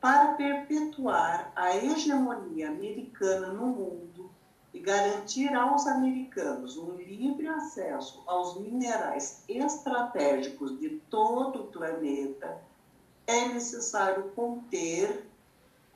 [0.00, 4.30] para perpetuar a hegemonia americana no mundo,
[4.72, 12.60] e garantir aos americanos um livre acesso aos minerais estratégicos de todo o planeta,
[13.26, 15.24] é necessário conter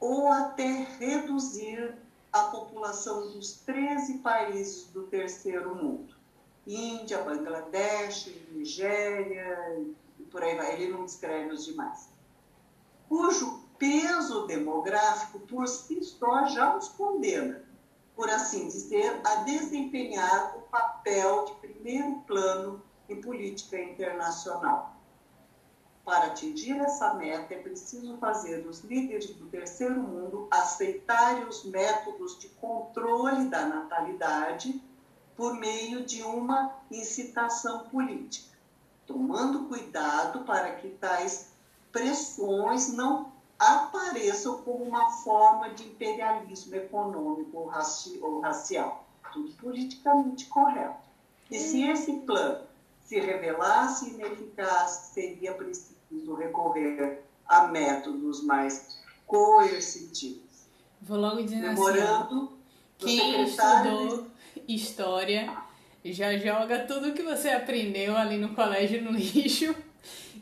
[0.00, 1.94] ou até reduzir
[2.32, 6.13] a população dos 13 países do terceiro mundo.
[6.66, 9.76] Índia, Bangladesh, Nigéria,
[10.18, 10.74] e por aí vai.
[10.74, 12.08] Ele não descreve os demais.
[13.08, 17.64] Cujo peso demográfico por si só já os condena
[18.14, 24.94] por assim dizer, a desempenhar o papel de primeiro plano em política internacional.
[26.04, 32.38] Para atingir essa meta, é preciso fazer os líderes do terceiro mundo aceitarem os métodos
[32.38, 34.80] de controle da natalidade
[35.36, 38.56] por meio de uma incitação política,
[39.06, 41.52] tomando cuidado para que tais
[41.90, 49.06] pressões não apareçam como uma forma de imperialismo econômico ou, raci ou racial.
[49.32, 51.04] Tudo politicamente correto.
[51.50, 52.66] E se esse plano
[53.04, 60.66] se revelasse ineficaz, seria preciso recorrer a métodos mais coercitivos.
[61.02, 62.48] Vou logo dizer assim, assim,
[62.98, 64.26] quem estudou
[64.68, 65.52] história
[66.04, 69.74] já joga tudo que você aprendeu ali no colégio no lixo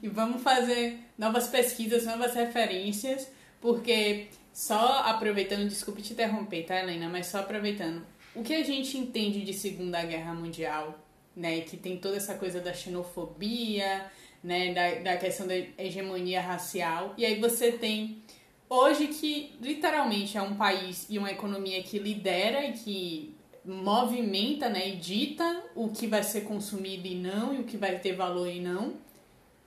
[0.03, 7.09] e vamos fazer novas pesquisas, novas referências, porque só aproveitando, desculpe te interromper, tá, Helena,
[7.09, 8.05] mas só aproveitando,
[8.35, 10.99] o que a gente entende de Segunda Guerra Mundial,
[11.37, 14.05] né, que tem toda essa coisa da xenofobia,
[14.43, 18.21] né, da, da questão da hegemonia racial, e aí você tem
[18.69, 24.89] hoje que literalmente é um país e uma economia que lidera e que movimenta, né,
[24.89, 28.49] e dita o que vai ser consumido e não, e o que vai ter valor
[28.49, 28.95] e não,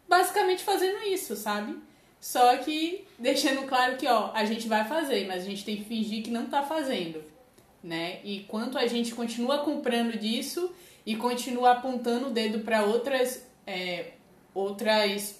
[0.08, 1.78] basicamente fazendo isso, sabe?
[2.20, 5.86] Só que deixando claro que, ó, a gente vai fazer, mas a gente tem que
[5.86, 7.24] fingir que não tá fazendo,
[7.84, 8.20] né?
[8.24, 10.74] E quanto a gente continua comprando disso
[11.06, 14.14] e continua apontando o dedo para outras, é,
[14.54, 15.40] outras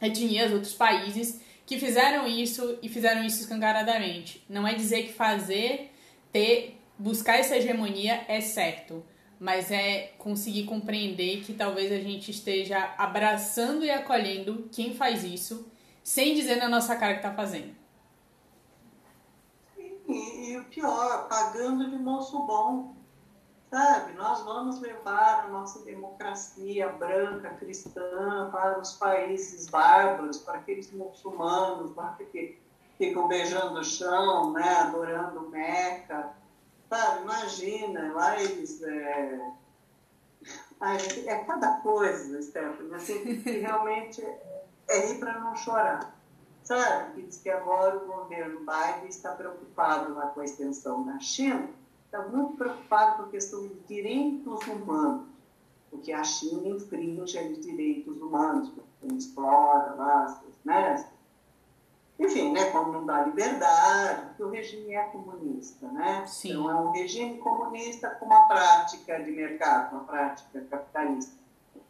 [0.00, 4.42] etnias, outros países que fizeram isso e fizeram isso escancaradamente.
[4.48, 5.92] Não é dizer que fazer,
[6.32, 9.02] ter, buscar essa hegemonia é certo,
[9.38, 15.66] mas é conseguir compreender que talvez a gente esteja abraçando e acolhendo quem faz isso,
[16.04, 17.74] sem dizer na nossa cara que está fazendo.
[19.78, 22.94] E, e, o pior, pagando de moço bom.
[23.70, 30.90] Sabe, nós vamos levar a nossa democracia branca, cristã, para os países bárbaros, para aqueles
[30.90, 31.92] muçulmanos
[32.32, 32.58] que
[32.98, 36.34] ficam beijando o chão, né, adorando Meca,
[36.90, 38.82] Sabe, imagina, lá eles.
[38.82, 39.52] É,
[40.80, 44.22] Ai, é cada coisa, Stephanie, assim, que realmente
[44.88, 46.18] é ir para não chorar.
[46.64, 47.14] Sabe?
[47.14, 51.68] Que diz que agora o governo Biden está preocupado lá com a extensão da China,
[52.06, 55.28] está muito preocupado com a questão de direitos humanos,
[55.90, 58.72] porque a China infringe os direitos humanos,
[59.02, 61.06] explora lá, né?
[62.20, 66.22] Enfim, né, como não dá liberdade, porque o regime é comunista, né?
[66.26, 66.50] Sim.
[66.50, 71.32] Então é um regime comunista com uma prática de mercado, uma prática capitalista.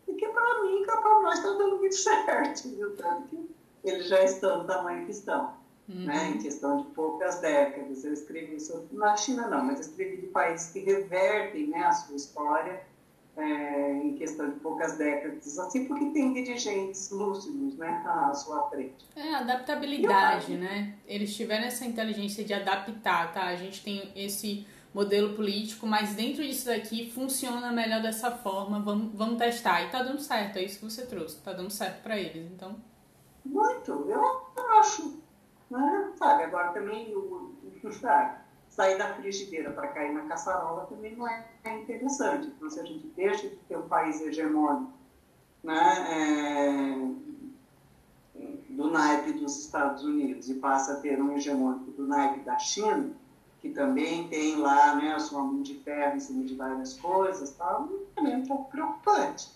[0.06, 2.96] E que para mim, para nós, está dando muito certo, viu?
[2.96, 3.50] Tanto que
[3.82, 5.58] eles já estão no tamanho que estão.
[5.88, 6.04] Uhum.
[6.04, 8.04] Né, em questão de poucas décadas.
[8.04, 11.90] Eu escrevi sobre, na China não, mas eu escrevi de países que revertem né, a
[11.90, 12.80] sua história
[13.36, 19.06] é, em questão de poucas décadas, assim, porque tem dirigentes lúcidos né, à sua frente.
[19.16, 20.94] É, adaptabilidade, né?
[21.06, 23.44] Eles tiveram essa inteligência de adaptar, tá?
[23.44, 29.14] A gente tem esse modelo político, mas dentro disso daqui funciona melhor dessa forma, vamos,
[29.14, 29.82] vamos testar.
[29.82, 32.76] E tá dando certo, é isso que você trouxe, tá dando certo para eles, então...
[33.44, 35.22] Muito, eu acho,
[35.70, 36.12] né?
[36.16, 37.54] Sabe, agora também, o,
[37.92, 38.38] sabe,
[38.80, 42.46] sair da frigideira para cair na caçarola também não é, é, interessante.
[42.46, 44.90] Então, se a gente deixa de ter um país hegemônico
[45.62, 47.12] né,
[48.34, 52.58] é, do naipe dos Estados Unidos e passa a ter um hegemônico do naipe da
[52.58, 53.10] China,
[53.60, 57.50] que também tem lá né, a sua mão de ferro em cima de várias coisas,
[57.50, 59.50] tal, também é um pouco preocupante.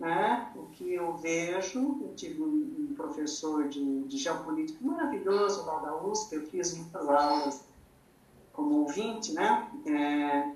[0.00, 0.50] Né?
[0.56, 5.96] O que eu vejo, eu tive um, um professor de, de geopolítica maravilhoso lá da
[5.96, 7.73] USP, eu fiz muitas aulas
[8.54, 9.68] como ouvinte, né?
[9.86, 10.48] É,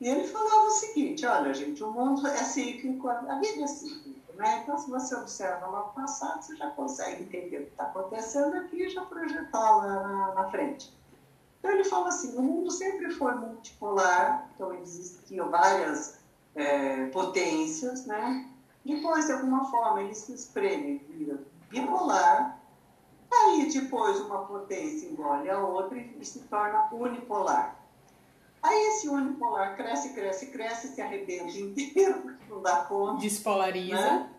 [0.00, 4.32] e ele falava o seguinte, olha, gente, o mundo é cíclico, a vida é cíclica,
[4.34, 4.60] né?
[4.62, 8.54] Então, se você observa lá o passado, você já consegue entender o que está acontecendo
[8.56, 10.90] aqui e já projetar lá na, na, frente.
[11.58, 16.18] Então, ele fala assim, o mundo sempre foi multipolar, então existiam várias
[16.54, 18.48] é, potências, né?
[18.84, 21.38] Depois, de alguma forma, ele se espreme, vira
[21.68, 22.58] bipolar,
[23.32, 27.76] Aí depois uma potência engole a outra e se torna unipolar.
[28.62, 33.20] Aí esse unipolar cresce, cresce, cresce, se arrebenta inteiro, porque não dá conta.
[33.20, 33.96] Despolariza.
[33.96, 34.30] Né?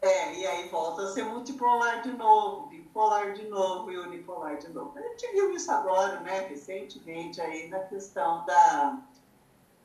[0.00, 4.68] É, e aí volta a ser multipolar de novo, bipolar de novo e unipolar de
[4.68, 4.96] novo.
[4.96, 8.98] A gente viu isso agora, né, recentemente, aí na questão da,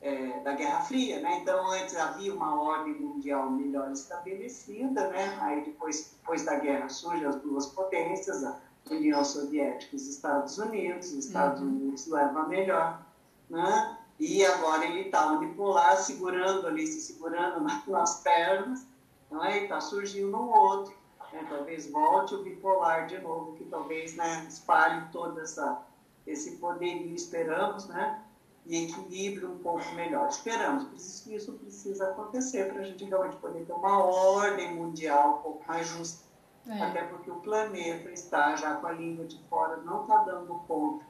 [0.02, 1.38] é, da Guerra Fria, né?
[1.40, 5.38] Então, antes havia uma ordem mundial melhor estabelecida, né?
[5.40, 8.58] Aí, depois, depois da guerra, surgem as duas potências, a
[8.90, 11.06] União Soviética e os Estados Unidos.
[11.12, 11.68] Os Estados uhum.
[11.68, 13.00] Unidos leva a melhor,
[13.48, 13.96] né?
[14.18, 18.84] E agora ele está unipolar, segurando ali, se segurando nas pernas,
[19.30, 19.60] não é?
[19.60, 20.94] E está surgindo um outro.
[21.32, 21.46] Né?
[21.48, 25.80] Talvez volte o bipolar de novo, que talvez né, espalhe todo essa,
[26.26, 28.20] esse poderio, esperamos, né?
[28.66, 30.28] E equilíbrio um pouco melhor.
[30.28, 34.74] Esperamos, por isso que isso precisa acontecer para a gente realmente poder ter uma ordem
[34.74, 36.24] mundial um pouco mais justa.
[36.66, 36.80] É.
[36.80, 41.04] Até porque o planeta está já com a língua de fora, não está dando conta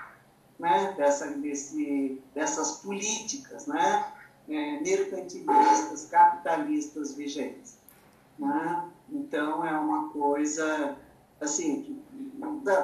[0.59, 4.12] né, dessa, desse, dessas políticas né,
[4.48, 7.76] é, mercantilistas, capitalistas vigentes.
[8.38, 8.88] Né?
[9.11, 10.96] Então, é uma coisa
[11.38, 12.03] assim, que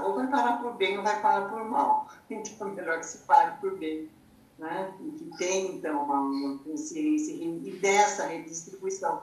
[0.05, 2.09] ou vai parar por bem ou vai parar por mal.
[2.31, 4.11] Então, é melhor que se pare por bem
[4.59, 4.95] né?
[5.01, 9.23] e que tem, então, uma, uma consciência e dessa redistribuição.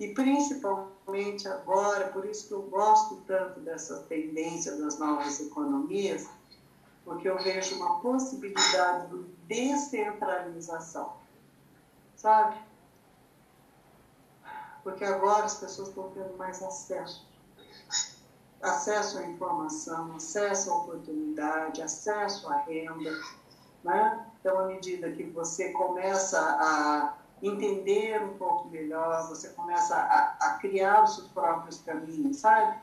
[0.00, 6.28] E principalmente agora, por isso que eu gosto tanto dessa tendência das novas economias,
[7.04, 11.12] porque eu vejo uma possibilidade de descentralização,
[12.16, 12.56] sabe?
[14.82, 17.24] Porque agora as pessoas estão tendo mais acesso
[18.64, 23.12] acesso à informação, acesso à oportunidade, acesso à renda.
[23.82, 24.26] Né?
[24.44, 30.50] Então, à medida que você começa a entender um pouco melhor, você começa a, a
[30.58, 32.78] criar os seus próprios caminhos, sabe?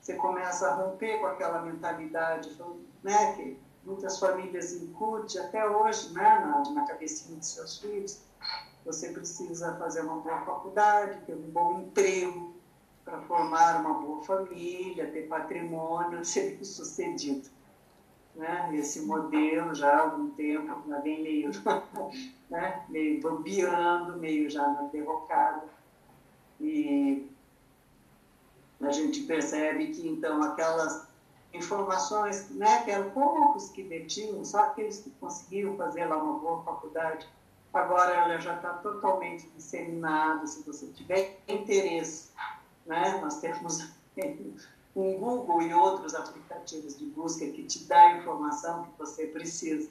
[0.00, 2.56] Você começa a romper com aquela mentalidade
[3.02, 8.20] né, que muitas famílias incutem até hoje né, na, na cabecinha de seus filhos.
[8.84, 12.54] Você precisa fazer uma boa faculdade, ter um bom emprego
[13.04, 17.55] para formar uma boa família, ter patrimônio, ser bem sucedido.
[18.36, 18.70] Né?
[18.74, 21.50] Esse modelo já há algum tempo já vem meio,
[22.50, 22.84] né?
[22.88, 25.64] meio bambeando, meio já na derrocada.
[26.60, 27.26] E
[28.80, 31.06] a gente percebe que então aquelas
[31.52, 36.62] informações, né, que eram poucos que detinham, só aqueles que conseguiram fazer lá uma boa
[36.62, 37.26] faculdade,
[37.72, 42.30] agora ela já está totalmente disseminada, se você tiver interesse.
[42.84, 43.18] Né?
[43.22, 43.88] Nós temos
[44.96, 49.90] um Google e outros aplicativos de busca que te dá a informação que você precisa.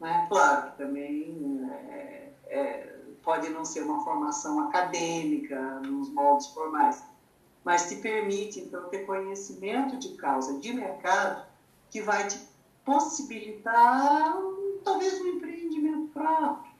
[0.00, 0.26] Né?
[0.28, 7.02] Claro que também é, é, pode não ser uma formação acadêmica nos moldes formais,
[7.64, 11.44] mas te permite, então, ter conhecimento de causa, de mercado,
[11.90, 12.38] que vai te
[12.84, 14.36] possibilitar
[14.84, 16.72] talvez um empreendimento próprio,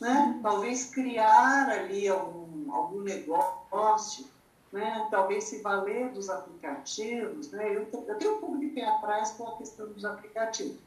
[0.00, 0.40] né?
[0.42, 4.24] talvez criar ali algum, algum negócio,
[4.72, 5.08] né?
[5.10, 7.50] talvez se valer dos aplicativos.
[7.50, 7.76] Né?
[7.76, 10.78] Eu, eu tenho um pouco de pé atrás com a questão dos aplicativos,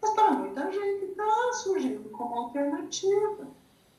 [0.00, 3.48] mas para muita gente está surgindo como alternativa.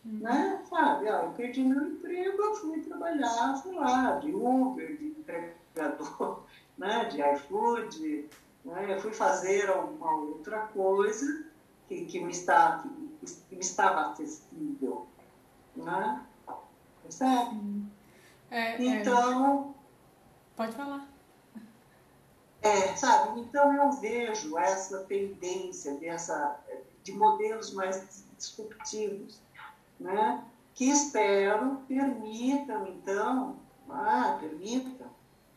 [0.04, 0.20] Uhum.
[0.20, 0.64] Né?
[0.68, 6.44] Sabe, ó, eu perdi meu emprego, eu fui trabalhar, sei lá, de Uber, de entregador,
[6.78, 7.06] né?
[7.06, 8.30] de iFood,
[8.66, 8.96] né?
[8.96, 11.46] eu fui fazer alguma outra coisa
[11.88, 12.84] que, que, me, está,
[13.20, 15.06] que, que me estava acessível.
[15.76, 16.26] Né?
[17.04, 17.56] Percebe?
[17.56, 18.01] É,
[18.52, 19.74] é, então.
[20.56, 21.08] Pode falar.
[22.62, 23.40] É, sabe?
[23.40, 26.60] Então eu vejo essa tendência dessa,
[27.04, 29.42] de modelos mais disruptivos
[30.02, 30.44] né?
[30.74, 33.56] que espero permitam, então,
[33.90, 35.08] ah, permitam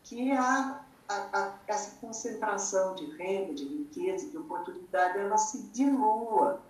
[0.02, 6.60] que a, a, a, essa concentração de renda, de riqueza, de oportunidade, ela se dilua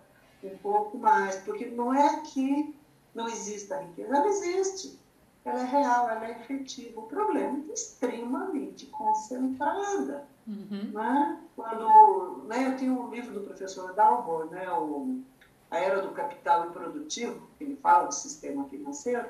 [0.43, 2.73] um pouco mais, porque não é que
[3.13, 4.99] não exista riqueza, ela existe,
[5.45, 6.99] ela é real, ela é efetiva.
[6.99, 10.27] O problema é que é extremamente concentrada.
[10.47, 10.91] Uhum.
[10.91, 11.39] Né?
[11.55, 15.23] Quando, né, eu tenho um livro do professor Dalbor, né, o
[15.69, 19.27] a era do capital improdutivo, que ele fala do sistema financeiro,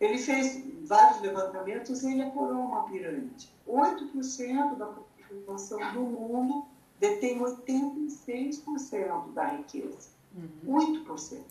[0.00, 3.50] ele fez vários levantamentos e ele apurou uma pirâmide.
[3.66, 6.64] 8% da população do mundo
[6.98, 10.10] detém 86% da riqueza.
[10.34, 11.04] Uhum.
[11.06, 11.42] 8%.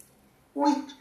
[0.55, 0.95] 8%.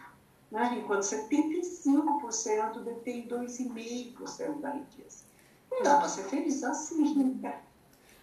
[0.54, 0.78] Né?
[0.78, 5.24] Enquanto 75% detém 2,5% da riqueza.
[5.68, 7.60] Não dá para ser feliz assim, né?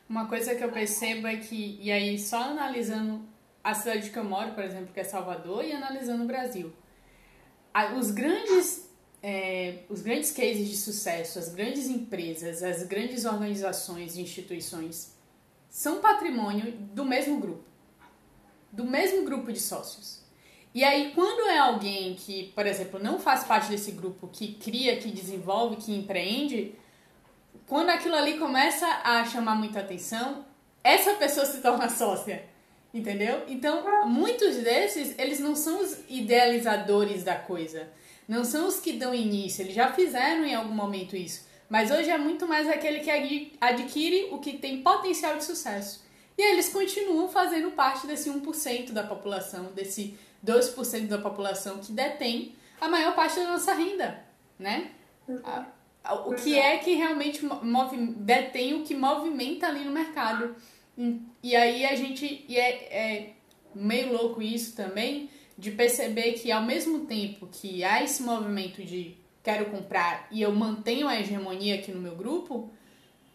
[0.08, 3.22] Uma coisa que eu percebo é que, e aí só analisando
[3.62, 6.72] a cidade que eu moro, por exemplo, que é Salvador, e analisando o Brasil.
[7.98, 8.90] Os grandes,
[9.22, 15.14] é, os grandes cases de sucesso, as grandes empresas, as grandes organizações e instituições
[15.70, 17.66] são patrimônio do mesmo grupo,
[18.72, 20.21] do mesmo grupo de sócios.
[20.74, 24.96] E aí, quando é alguém que, por exemplo, não faz parte desse grupo, que cria,
[24.98, 26.76] que desenvolve, que empreende,
[27.68, 30.46] quando aquilo ali começa a chamar muita atenção,
[30.84, 32.50] essa pessoa se torna sócia.
[32.94, 33.44] Entendeu?
[33.48, 37.88] Então, muitos desses, eles não são os idealizadores da coisa.
[38.28, 39.62] Não são os que dão início.
[39.62, 41.46] Eles já fizeram em algum momento isso.
[41.70, 46.04] Mas hoje é muito mais aquele que adquire o que tem potencial de sucesso.
[46.38, 52.56] E eles continuam fazendo parte desse 1% da população, desse 2% da população que detém
[52.80, 54.24] a maior parte da nossa renda,
[54.58, 54.92] né?
[56.26, 60.56] O que é que realmente move, detém o que movimenta ali no mercado.
[61.44, 62.44] E aí a gente.
[62.48, 63.34] E é, é
[63.74, 69.16] meio louco isso também, de perceber que ao mesmo tempo que há esse movimento de
[69.44, 72.70] quero comprar e eu mantenho a hegemonia aqui no meu grupo,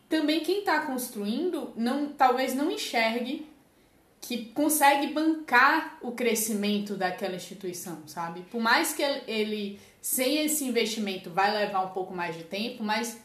[0.08, 3.48] também quem está construindo não talvez não enxergue
[4.26, 8.40] que consegue bancar o crescimento daquela instituição, sabe?
[8.50, 13.20] Por mais que ele sem esse investimento vai levar um pouco mais de tempo, mas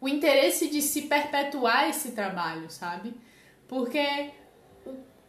[0.00, 3.12] o interesse de se perpetuar esse trabalho, sabe?
[3.68, 4.30] Porque,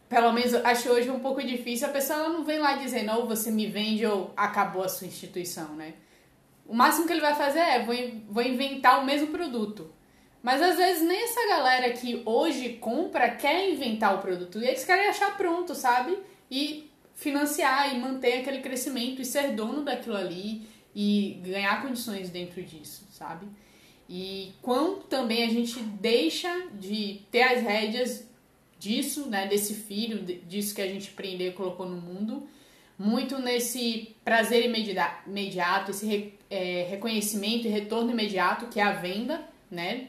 [0.08, 3.50] pelo menos, acho hoje um pouco difícil, a pessoa não vem lá dizendo, ou você
[3.50, 5.92] me vende ou acabou a sua instituição, né?
[6.66, 7.94] O máximo que ele vai fazer é, vou,
[8.30, 9.92] vou inventar o mesmo produto.
[10.42, 14.58] Mas às vezes nem essa galera que hoje compra quer inventar o produto.
[14.58, 16.18] E eles querem achar pronto, sabe?
[16.50, 20.62] E financiar e manter aquele crescimento e ser dono daquilo ali
[20.94, 23.46] e ganhar condições dentro disso, sabe?
[24.14, 28.28] e quanto também a gente deixa de ter as rédeas
[28.78, 32.46] disso, né, desse filho, disso que a gente prendeu e colocou no mundo,
[32.98, 40.08] muito nesse prazer imediato, esse é, reconhecimento e retorno imediato que é a venda, né?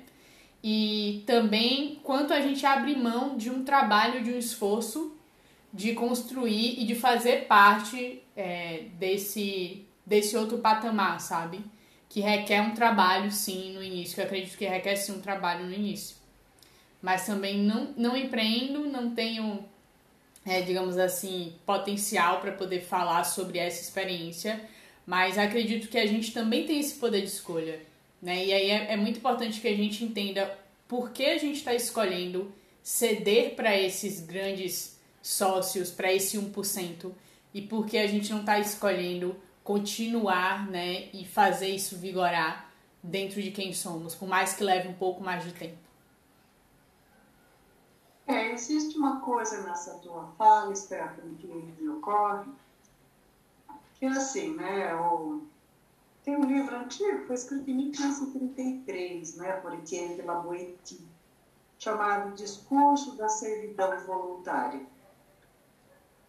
[0.63, 5.13] E também quanto a gente abre mão de um trabalho, de um esforço
[5.73, 11.59] de construir e de fazer parte é, desse, desse outro patamar, sabe?
[12.07, 15.73] Que requer um trabalho, sim, no início, eu acredito que requer, sim, um trabalho no
[15.73, 16.15] início.
[17.01, 19.65] Mas também não, não empreendo, não tenho,
[20.45, 24.61] é, digamos assim, potencial para poder falar sobre essa experiência,
[25.07, 27.81] mas acredito que a gente também tem esse poder de escolha,
[28.23, 28.45] né?
[28.45, 30.57] E aí é, é muito importante que a gente entenda
[30.87, 32.49] por que a gente está escolhendo
[32.81, 37.11] ceder para esses grandes sócios, para esse 1%,
[37.53, 42.71] e por que a gente não está escolhendo continuar né, e fazer isso vigorar
[43.01, 45.77] dentro de quem somos, por mais que leve um pouco mais de tempo.
[48.25, 52.49] É, existe uma coisa nessa tua fala, Stephanie, que me ocorre,
[53.95, 55.41] que é assim, né, o,
[56.23, 61.05] tem um livro antigo, foi escrito em 1533, né, por Etienne de la Boétie,
[61.77, 64.85] chamado Discurso da Servidão Voluntária.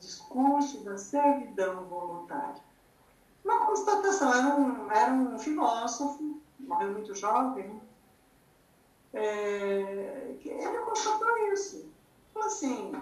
[0.01, 2.63] Discurso da Servidão Voluntária
[3.45, 4.33] uma constatação.
[4.33, 7.81] Era um, era um filósofo, morreu muito jovem,
[9.13, 11.93] é, ele constatou isso.
[12.33, 12.93] Falou assim,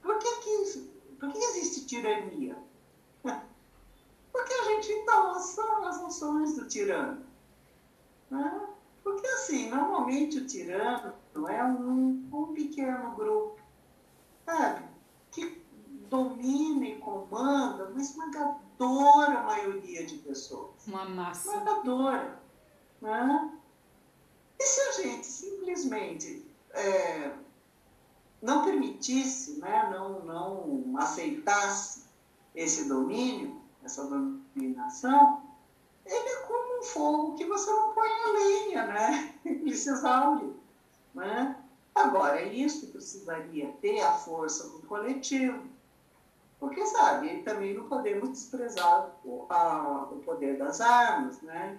[0.00, 0.80] por que, que,
[1.18, 2.56] por que existe tirania?
[4.40, 7.22] Porque a gente endossa as noções do tirano.
[8.30, 8.68] Né?
[9.04, 11.12] Porque, assim, normalmente o tirano
[11.48, 13.60] é um, um pequeno grupo,
[14.46, 14.84] sabe?
[15.30, 15.62] Que
[16.08, 20.86] domina e comanda uma esmagadora maioria de pessoas.
[20.86, 21.50] Uma massa.
[21.50, 22.40] Esmagadora.
[23.02, 23.58] Né?
[24.58, 27.34] E se a gente simplesmente é,
[28.40, 32.04] não permitisse, né, não, não aceitasse
[32.54, 35.42] esse domínio, essa dominação,
[36.04, 39.34] ele é como um fogo que você não põe a lenha, né?
[39.44, 40.54] Ele se exaure.
[41.14, 41.56] Né?
[41.94, 45.62] Agora, isso precisaria ter a força do coletivo.
[46.58, 51.78] Porque, sabe, também não podemos desprezar o, a, o poder das armas, né?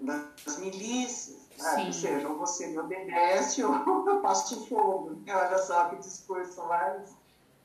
[0.00, 1.48] das milícias.
[1.58, 1.86] Né?
[1.86, 5.22] Ou seja, ou você me obedece ou eu passo fogo.
[5.28, 7.14] Olha só que discurso mais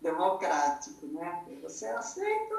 [0.05, 1.41] democrático, né?
[1.63, 2.55] Você aceita,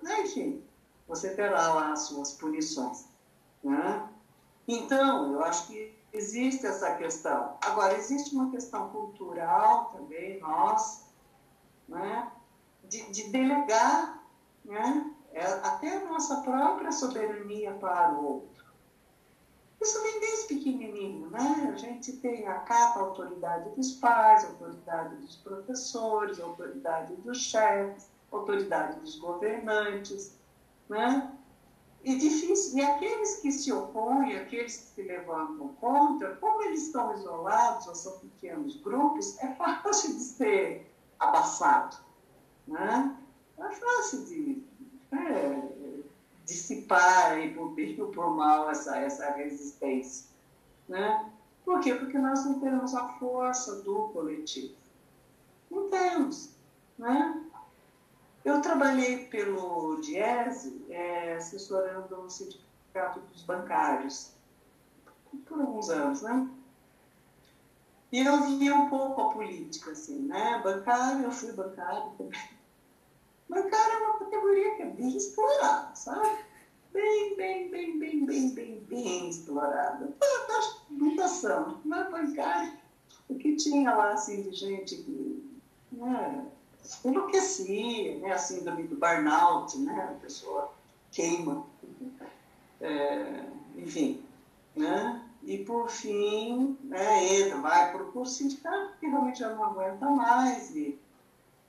[0.00, 0.22] né?
[0.22, 0.58] enfim,
[1.06, 3.06] você terá lá as suas punições.
[3.62, 4.08] Né?
[4.66, 7.52] Então, eu acho que existe essa questão.
[7.60, 11.02] Agora, existe uma questão cultural também, nossa,
[11.86, 12.26] né?
[12.84, 14.22] de, de delegar
[14.64, 18.64] né, é, até a nossa própria soberania para o outro.
[19.80, 21.70] Isso vem desde pequenininho, né?
[21.72, 27.14] A gente tem a capa a autoridade dos pais, a autoridade dos professores, a autoridade
[27.16, 30.36] dos chefes, a autoridade dos governantes,
[30.88, 31.32] né?
[32.02, 37.12] E difícil, e aqueles que se opõem, aqueles que se levantam contra, como eles estão
[37.12, 41.96] isolados ou são pequenos grupos, é fácil de ser abafado.
[42.66, 43.16] Né?
[43.58, 44.62] É fácil de
[45.10, 45.77] é,
[46.48, 50.26] dissipar aí por bem ou por mal essa, essa resistência.
[50.88, 51.30] Né?
[51.62, 51.94] Por quê?
[51.94, 54.74] Porque nós não temos a força do coletivo.
[55.70, 56.54] Não temos.
[56.98, 57.44] Né?
[58.42, 64.32] Eu trabalhei pelo Diese, é, assessorando o sindicato dos bancários
[65.44, 66.48] por alguns anos, né?
[68.10, 70.58] E eu via um pouco a política, assim, né?
[70.64, 72.40] Bancário, eu fui bancário também.
[73.48, 76.44] Bancário é uma categoria que é bem explorada, sabe?
[76.92, 80.14] Bem, bem, bem, bem, bem, bem, bem explorada.
[80.58, 82.72] Acho fundação, não é bancário.
[83.28, 85.60] O que tinha lá, assim, de gente que
[85.92, 86.46] né,
[87.04, 88.32] enlouquecia, né?
[88.32, 90.10] A síndrome do burnout, né?
[90.10, 90.72] A pessoa
[91.10, 91.64] queima.
[92.80, 93.44] É,
[93.76, 94.22] enfim,
[94.74, 95.22] né?
[95.42, 100.06] E, por fim, né, entra, vai para o curso sindicato, porque realmente já não aguenta
[100.06, 100.98] mais e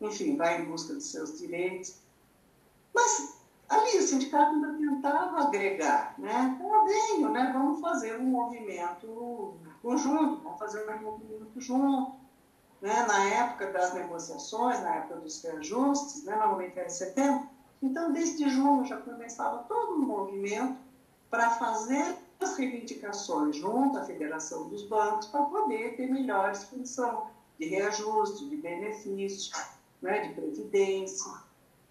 [0.01, 1.95] enfim, vai em busca dos seus direitos.
[2.93, 6.57] Mas ali o sindicato ainda tentava agregar, né?
[6.57, 7.51] Então, venho, né?
[7.53, 12.13] Vamos fazer um movimento conjunto, vamos fazer um movimento junto.
[12.81, 13.05] Né?
[13.05, 16.35] Na época das negociações, na época dos reajustes, né?
[16.35, 17.49] normalmente era em setembro,
[17.81, 20.77] então desde junho já começava todo um movimento
[21.29, 27.27] para fazer as reivindicações junto à Federação dos Bancos para poder ter melhores condições
[27.59, 29.51] de reajuste, de benefício
[30.01, 31.31] né, de previdência.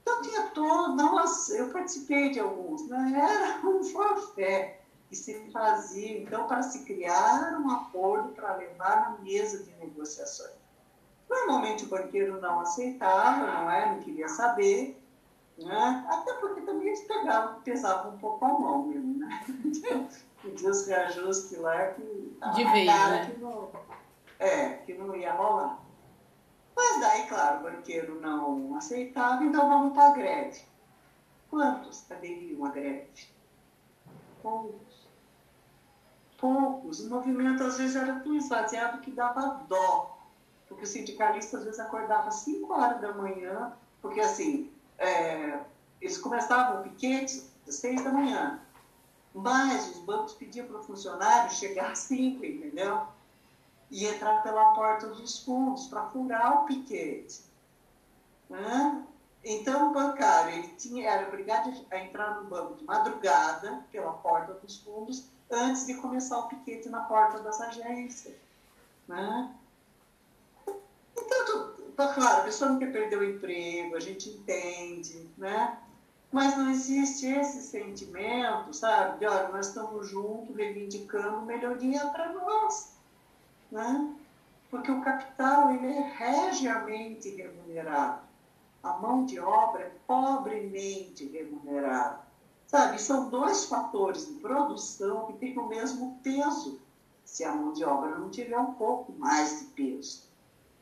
[0.03, 3.13] Então tinha todo, nossa, eu participei de alguns, né?
[3.15, 4.81] era um forfé.
[5.11, 10.57] e se fazia, então, para se criar um acordo para levar na mesa de negociações.
[11.29, 13.93] Normalmente o banqueiro não aceitava, não é?
[13.93, 14.99] Não queria saber,
[15.59, 16.07] né?
[16.09, 19.45] Até porque também eles pegavam, pesavam um pouco a mão mesmo, né?
[19.65, 20.09] Então,
[20.41, 22.03] podia os reajustes lá que...
[22.55, 23.27] De vez, né?
[23.27, 23.71] Que não,
[24.39, 25.79] é, que não ia rolar.
[26.79, 30.63] Mas daí, claro, o banqueiro não aceitava, então vamos para a greve.
[31.51, 33.09] Quantos aderiam à greve?
[34.41, 35.09] Poucos.
[36.37, 37.01] Poucos.
[37.01, 40.21] O movimento às vezes era tão esvaziado que dava dó.
[40.69, 45.59] Porque o sindicalista às vezes acordava às 5 horas da manhã, porque assim, é,
[46.01, 48.61] eles começavam o piquete às 6 da manhã.
[49.35, 53.03] Mas os bancos pediam para o funcionário chegar às 5, entendeu?
[53.91, 57.43] E entrar pela porta dos fundos para furar o piquete.
[58.51, 59.05] Né?
[59.45, 64.55] Então, o bancário ele tinha, era obrigado a entrar no banco de madrugada, pela porta
[64.55, 68.35] dos fundos, antes de começar o piquete na porta das agências.
[69.07, 69.55] Né?
[71.17, 75.79] Então, tá claro, a pessoa não quer perder o emprego, a gente entende, né?
[76.31, 79.19] Mas não existe esse sentimento, sabe?
[79.19, 82.93] De, olha, nós estamos juntos reivindicando melhoria para nós,
[83.71, 84.15] né?
[84.71, 88.21] Porque o capital, ele é regiamente remunerado.
[88.83, 92.21] A mão de obra é pobremente remunerada.
[92.67, 96.79] Sabe, são dois fatores de produção que têm o mesmo peso,
[97.25, 100.29] se a mão de obra não tiver um pouco mais de peso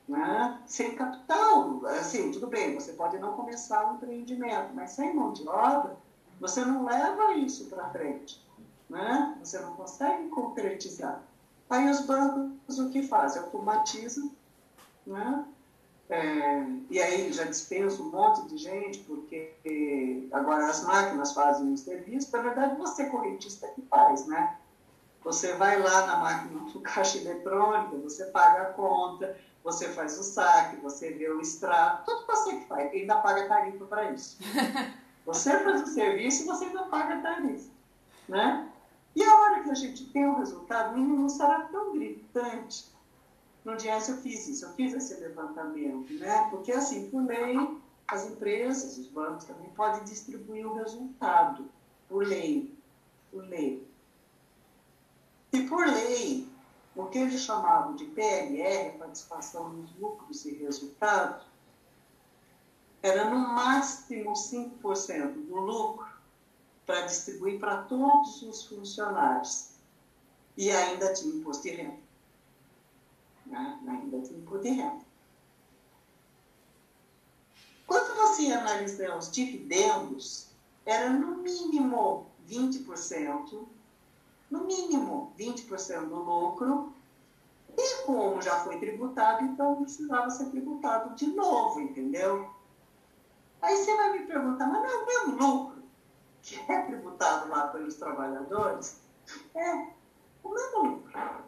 [0.09, 0.61] né?
[0.67, 1.85] sem capital.
[1.87, 5.97] Assim, tudo bem, você pode não começar um empreendimento, mas sem mão de obra,
[6.41, 8.41] você não leva isso para frente.
[8.89, 9.37] Né?
[9.43, 11.21] Você não consegue concretizar.
[11.69, 13.43] Aí os bancos o que fazem?
[13.43, 14.31] Automatizam,
[15.07, 15.45] né?
[16.09, 21.77] É, e aí já dispensa um monte de gente, porque agora as máquinas fazem o
[21.77, 22.31] serviço.
[22.33, 24.57] Na verdade, você é correntista que faz, né?
[25.25, 30.23] Você vai lá na máquina do caixa eletrônico, você paga a conta, você faz o
[30.23, 34.39] saque, você vê o extrato, tudo você que faz, e ainda paga tarifa para isso.
[35.27, 37.69] Você faz o serviço e você ainda paga tarifa.
[38.29, 38.69] Né?
[39.17, 42.95] E a hora que a gente tem o resultado, não será tão gritante.
[43.65, 46.49] No dia eu fiz isso, eu fiz esse levantamento, né?
[46.51, 47.57] Porque assim, por lei,
[48.07, 51.65] as empresas, os bancos também podem distribuir o resultado,
[52.11, 52.79] por lei,
[53.33, 53.89] por lei.
[55.51, 56.47] E por lei,
[56.95, 61.47] o que eles chamavam de PLR, participação nos lucros e resultados,
[63.03, 66.06] era no máximo 5% do lucro
[66.87, 69.71] para distribuir para todos os funcionários.
[70.57, 71.99] E ainda tinha imposto de renda.
[73.45, 73.81] Né?
[73.87, 75.05] Ainda tinha imposto de renda.
[77.87, 80.49] Quando você analisa os dividendos,
[80.87, 83.67] era no mínimo 20%
[84.51, 86.93] no mínimo 20% do lucro,
[87.77, 92.49] e como já foi tributado, então precisava ser tributado de novo, entendeu?
[93.61, 95.76] Aí você vai me perguntar, mas não é o mesmo lucro
[96.47, 99.01] que é tributado lá pelos trabalhadores?
[99.55, 99.89] É,
[100.43, 101.47] o mesmo lucro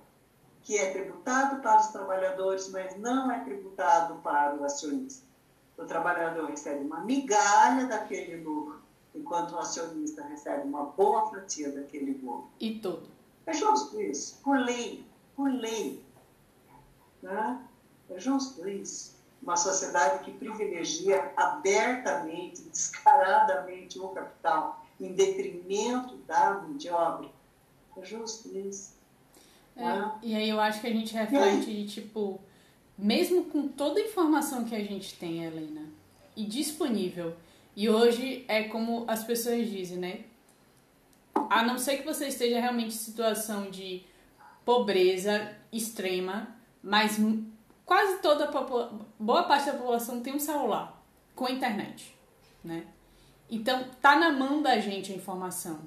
[0.69, 5.27] que é tributado para os trabalhadores, mas não é tributado para o acionista.
[5.79, 8.83] O trabalhador recebe uma migalha daquele lucro
[9.15, 12.51] enquanto o acionista recebe uma boa fatia daquele bolo.
[12.61, 13.09] E tudo.
[13.47, 16.05] É justo isso, por lei, por lei.
[17.23, 17.65] Né?
[18.11, 19.17] É justo isso.
[19.43, 27.29] Uma sociedade que privilegia abertamente, descaradamente o capital, em detrimento da mão de obra.
[27.97, 28.97] É justo isso.
[29.77, 30.13] É, né?
[30.23, 32.41] E aí eu acho que a gente reflete de tipo,
[32.97, 35.83] mesmo com toda a informação que a gente tem, Helena,
[36.37, 37.35] e disponível,
[37.77, 40.25] e hoje é como as pessoas dizem, né?
[41.49, 44.03] A não ser que você esteja realmente em situação de
[44.65, 46.49] pobreza extrema,
[46.83, 47.19] mas
[47.87, 51.01] quase toda a população, boa parte da população tem um celular
[51.35, 52.15] com internet,
[52.65, 52.85] né?
[53.51, 55.81] Então tá na mão da gente a informação.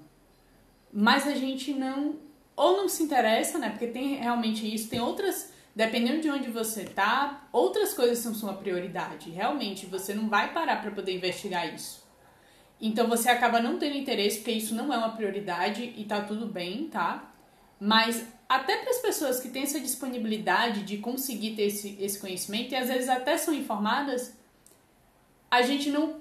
[0.91, 2.15] Mas a gente não
[2.55, 3.69] ou não se interessa, né?
[3.69, 8.53] Porque tem realmente isso, tem outras dependendo de onde você tá, outras coisas são sua
[8.53, 9.29] prioridade.
[9.29, 12.01] Realmente, você não vai parar para poder investigar isso.
[12.79, 16.47] Então você acaba não tendo interesse, porque isso não é uma prioridade e tá tudo
[16.47, 17.31] bem, tá?
[17.79, 22.73] Mas até para as pessoas que têm essa disponibilidade de conseguir ter esse, esse conhecimento
[22.73, 24.35] e às vezes até são informadas,
[25.49, 26.19] a gente não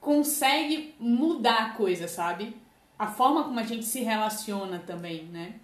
[0.00, 2.56] consegue mudar a coisa, sabe?
[2.98, 5.54] A forma como a gente se relaciona também, né?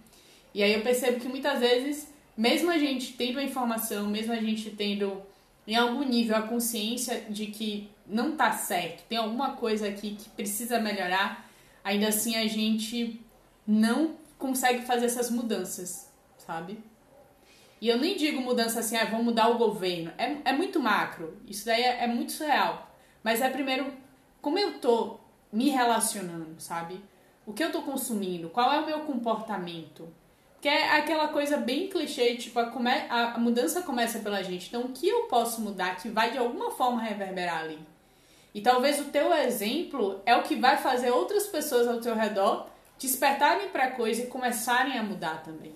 [0.53, 4.41] E aí eu percebo que muitas vezes mesmo a gente tendo a informação, mesmo a
[4.41, 5.21] gente tendo
[5.65, 10.29] em algum nível a consciência de que não tá certo, tem alguma coisa aqui que
[10.29, 11.49] precisa melhorar,
[11.83, 13.21] ainda assim a gente
[13.65, 16.77] não consegue fazer essas mudanças, sabe?
[17.81, 20.11] E eu nem digo mudança assim, ah, vou mudar o governo.
[20.17, 21.37] É, é muito macro.
[21.47, 22.91] Isso daí é, é muito surreal.
[23.23, 23.91] Mas é primeiro,
[24.45, 25.17] como eu tô
[25.51, 27.03] me relacionando, sabe?
[27.47, 28.47] O que eu tô consumindo?
[28.47, 30.07] Qual é o meu comportamento?
[30.61, 32.91] Que é aquela coisa bem clichê, tipo, a, come...
[33.09, 34.67] a mudança começa pela gente.
[34.67, 37.79] Então, o que eu posso mudar que vai de alguma forma reverberar ali?
[38.53, 42.67] E talvez o teu exemplo é o que vai fazer outras pessoas ao teu redor
[42.99, 45.73] despertarem para coisa e começarem a mudar também.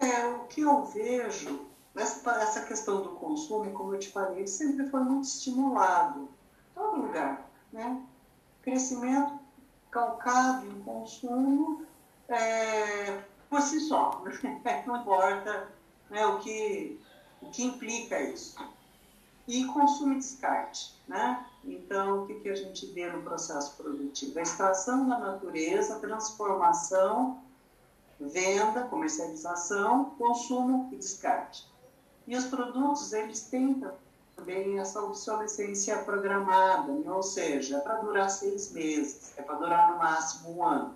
[0.00, 1.65] É, o que eu vejo,
[1.96, 6.28] essa, questão do consumo, como eu te falei, sempre foi muito estimulado.
[6.74, 8.02] Todo lugar, né?
[8.62, 9.38] Crescimento
[9.90, 11.86] calcado em consumo
[12.28, 14.22] é, por si só.
[14.86, 15.68] Não importa
[16.10, 17.00] né, o, que,
[17.40, 18.56] o que implica isso.
[19.48, 20.94] E consumo e descarte.
[21.08, 21.46] Né?
[21.64, 24.38] Então, o que, que a gente vê no processo produtivo?
[24.38, 27.40] A extração da natureza, transformação,
[28.20, 31.66] venda, comercialização, consumo e descarte.
[32.26, 33.82] E os produtos, eles têm
[34.34, 37.10] também essa obsolescência programada, né?
[37.10, 40.94] ou seja, é para durar seis meses, é para durar no máximo um ano.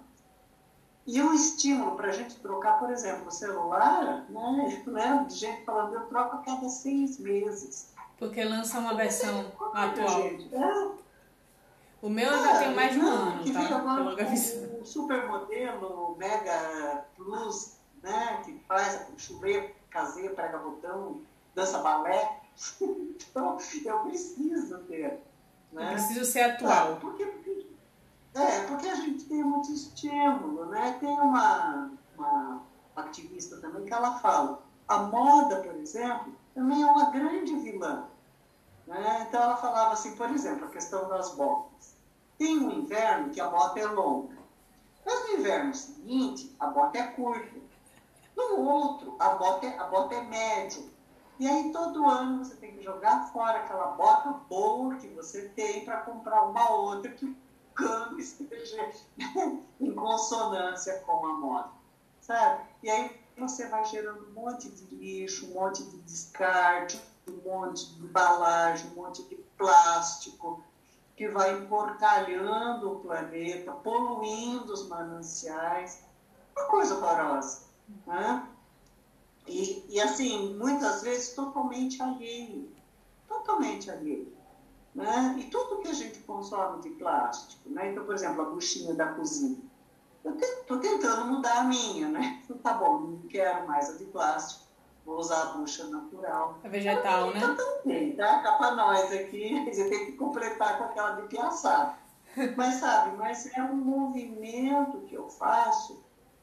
[1.06, 4.82] E um estímulo para a gente trocar, por exemplo, o celular, né?
[4.86, 5.24] né?
[5.26, 7.92] De gente falando, eu troco a cada seis meses.
[8.18, 10.20] Porque lança uma versão atual.
[10.20, 10.90] É.
[12.02, 13.76] O meu eu já tenho mais de um ano, que tá?
[13.76, 14.16] Agora,
[14.80, 18.42] o supermodelo Mega Plus, né?
[18.44, 21.20] Que faz chuveiro caseiro, prega botão,
[21.54, 22.40] dança balé.
[22.80, 25.20] então, eu preciso ter.
[25.72, 25.84] Né?
[25.84, 26.94] Eu preciso ser atual.
[26.94, 27.22] Tá, porque,
[28.34, 30.96] é, porque a gente tem muito estímulo, né?
[31.00, 32.62] Tem uma, uma
[32.96, 38.06] ativista também que ela fala, a moda, por exemplo, também é uma grande vilã.
[38.86, 39.26] Né?
[39.28, 41.94] Então ela falava assim, por exemplo, a questão das botas.
[42.36, 44.36] Tem um inverno que a bota é longa,
[45.04, 47.69] mas no inverno seguinte a bota é curta.
[48.48, 50.82] No outro, a bota é, a bota é média.
[51.38, 55.84] E aí todo ano você tem que jogar fora aquela bota boa que você tem
[55.84, 57.34] para comprar uma outra que
[57.74, 58.90] cano esteja
[59.80, 61.70] em consonância com a moda,
[62.20, 62.64] sabe?
[62.82, 67.94] E aí você vai gerando um monte de lixo, um monte de descarte, um monte
[67.94, 70.62] de embalagem, um monte de plástico,
[71.16, 76.02] que vai emporcalhando o planeta, poluindo os mananciais.
[76.56, 77.69] Uma coisa horrorosa.
[78.06, 78.48] Né?
[79.46, 82.68] E, e assim, muitas vezes totalmente alheio.
[83.26, 84.32] Totalmente alheio.
[84.94, 85.36] Né?
[85.38, 87.90] E tudo que a gente consome de plástico, né?
[87.90, 89.58] então, por exemplo, a buchinha da cozinha.
[90.22, 92.42] Eu estou tentando mudar a minha, né?
[92.62, 94.64] Tá bom, não quero mais a de plástico,
[95.04, 96.58] vou usar a bucha natural.
[96.62, 97.40] A vegetal, né?
[97.40, 98.40] Tá também, tá?
[98.40, 101.94] Cá para nós aqui, gente tem que completar com aquela de piaçada.
[102.56, 106.00] Mas sabe, mas é um movimento que eu faço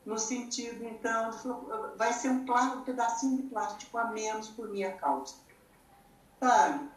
[0.07, 1.29] no sentido, então,
[1.97, 5.35] vai ser um, plástico, um pedacinho de plástico a menos por minha causa.
[6.39, 6.89] Sabe?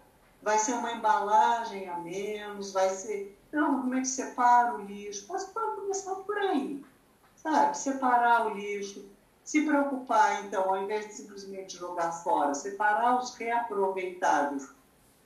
[0.42, 3.38] vai ser uma embalagem a menos, vai ser.
[3.52, 5.26] Não, como é que separa o lixo?
[5.26, 6.84] Pode começar por aí,
[7.36, 7.76] sabe?
[7.76, 9.04] Separar o lixo,
[9.44, 14.68] se preocupar, então, ao invés de simplesmente jogar fora, separar os reaproveitáveis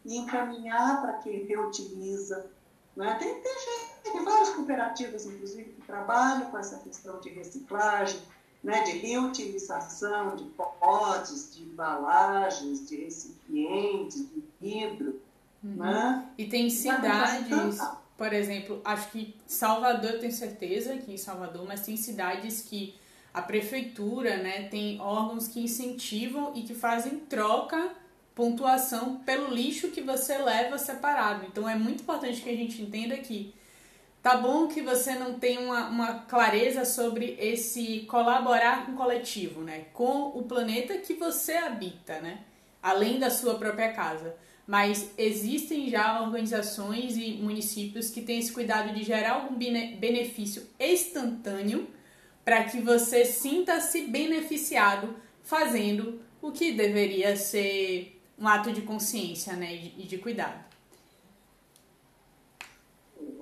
[0.05, 2.51] e encaminhar para quem reutiliza.
[2.97, 3.15] Né?
[3.19, 8.19] Tem, tem, gente, tem várias cooperativas, inclusive, que trabalham com essa questão de reciclagem,
[8.63, 15.21] né, de reutilização de potes, de embalagens, de recipientes, de vidro.
[15.63, 15.75] Uhum.
[15.77, 16.27] Né?
[16.39, 17.79] E tem cidades,
[18.17, 22.95] por exemplo, acho que Salvador, eu tenho certeza que em Salvador, mas tem cidades que
[23.33, 27.91] a prefeitura né, tem órgãos que incentivam e que fazem troca,
[28.35, 31.45] pontuação pelo lixo que você leva separado.
[31.47, 33.55] Então é muito importante que a gente entenda que
[34.25, 39.61] Tá bom que você não tem uma, uma clareza sobre esse colaborar com o coletivo,
[39.61, 39.85] né?
[39.93, 42.39] Com o planeta que você habita, né?
[42.83, 44.35] Além da sua própria casa.
[44.67, 51.87] Mas existem já organizações e municípios que têm esse cuidado de gerar algum benefício instantâneo
[52.43, 59.75] para que você sinta-se beneficiado fazendo o que deveria ser um ato de consciência né,
[59.75, 60.74] e de cuidado.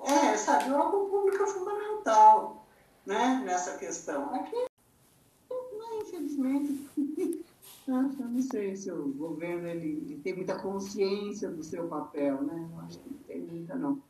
[0.03, 2.65] É, sabe, o órgão público é fundamental
[3.05, 4.33] né, nessa questão.
[4.35, 6.89] Aqui, né, infelizmente,
[7.87, 12.69] eu não sei se o governo ele, ele, tem muita consciência do seu papel, né?
[12.71, 14.01] Eu acho que não tem muita, não.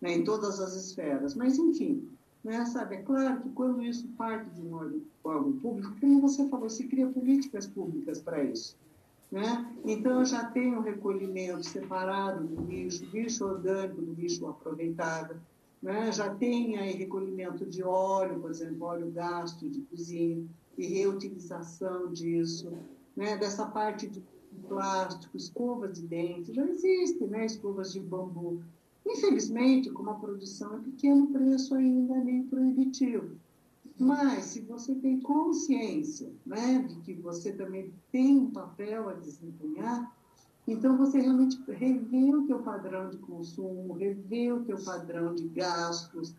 [0.00, 1.34] Né, em todas as esferas.
[1.34, 2.08] Mas, enfim,
[2.42, 4.74] né, sabe, é claro que quando isso parte de um
[5.24, 8.76] órgão público, como você falou, se cria políticas públicas para isso.
[9.36, 9.70] Né?
[9.84, 15.36] Então, eu já tenho recolhimento separado do lixo, lixo orgânico do lixo aproveitável.
[15.82, 16.10] né?
[16.10, 20.42] já tem aí recolhimento de óleo, por exemplo, óleo gasto de cozinha,
[20.78, 22.72] e reutilização disso,
[23.14, 23.36] né?
[23.36, 24.24] dessa parte de
[24.68, 27.44] plástico, escovas de dente, já existem né?
[27.44, 28.62] escovas de bambu.
[29.06, 33.36] Infelizmente, como a produção é pequena, o preço ainda é proibitivo.
[33.98, 40.14] Mas, se você tem consciência né, de que você também tem um papel a desempenhar,
[40.66, 46.34] então você realmente revê o teu padrão de consumo, revê o teu padrão de gastos,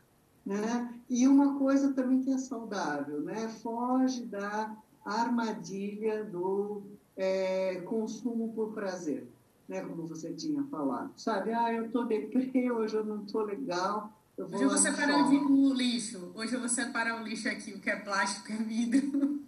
[0.45, 0.93] né?
[1.09, 3.47] E uma coisa também que é saudável, né?
[3.61, 6.83] Foge da armadilha do
[7.15, 9.27] é, consumo por prazer,
[9.67, 9.81] né?
[9.81, 11.53] Como você tinha falado, sabe?
[11.53, 16.31] Ah, eu tô deprê, hoje eu não tô legal, Hoje eu vou separar o, lixo.
[16.35, 19.39] Hoje eu vou separar o lixo aqui, o que é plástico, o é vidro.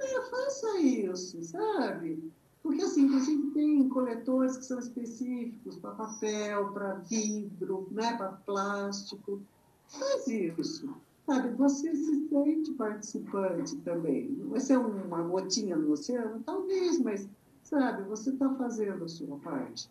[0.00, 2.32] É, faça isso, sabe?
[2.64, 9.40] Porque, assim, inclusive tem coletores que são específicos para papel, para vidro, né, para plástico.
[9.86, 10.92] Faz isso,
[11.24, 11.50] sabe?
[11.50, 14.34] Você se sente participante também.
[14.48, 16.42] Vai ser uma gotinha no oceano?
[16.44, 17.28] Talvez, mas,
[17.62, 19.88] sabe, você está fazendo a sua parte.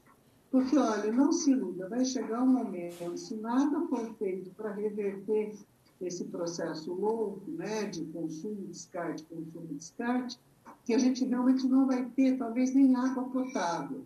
[0.52, 5.56] Porque, olha, não se iluda, vai chegar um momento, se nada for feito para reverter
[6.02, 10.38] esse processo louco né, de consumo, descarte, consumo, descarte,
[10.84, 14.06] que a gente realmente não vai ter, talvez, nem água potável.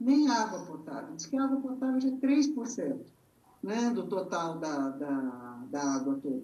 [0.00, 1.14] Nem água potável.
[1.14, 2.98] Diz que a água potável já é 3%
[3.62, 6.42] né, do total da, da, da água toda.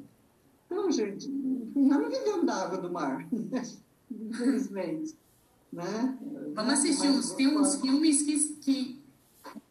[0.67, 3.63] Então, gente, nós não vivemos da água do mar, né?
[4.11, 5.17] infelizmente.
[5.73, 6.19] Né?
[6.55, 9.04] Vamos assistir uns, tem uns filmes que, que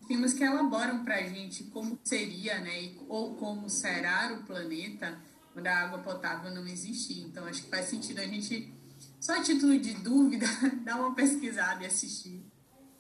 [0.08, 5.18] filmes que elaboram para a gente como seria, né, ou como será o planeta
[5.54, 7.22] quando a água potável não existir.
[7.22, 8.74] Então, acho que faz sentido a gente,
[9.20, 10.46] só a título de dúvida,
[10.84, 12.44] dar uma pesquisada e assistir,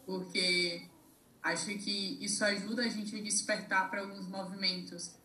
[0.05, 0.87] porque
[1.41, 5.15] acho que isso ajuda a gente a despertar para alguns movimentos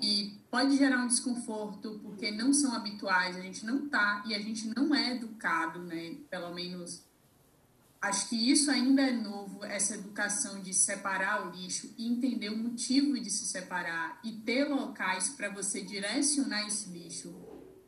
[0.00, 4.38] e pode gerar um desconforto porque não são habituais, a gente não tá e a
[4.38, 7.05] gente não é educado, né, pelo menos
[8.06, 12.56] Acho que isso ainda é novo, essa educação de separar o lixo e entender o
[12.56, 17.34] motivo de se separar e ter locais para você direcionar esse lixo.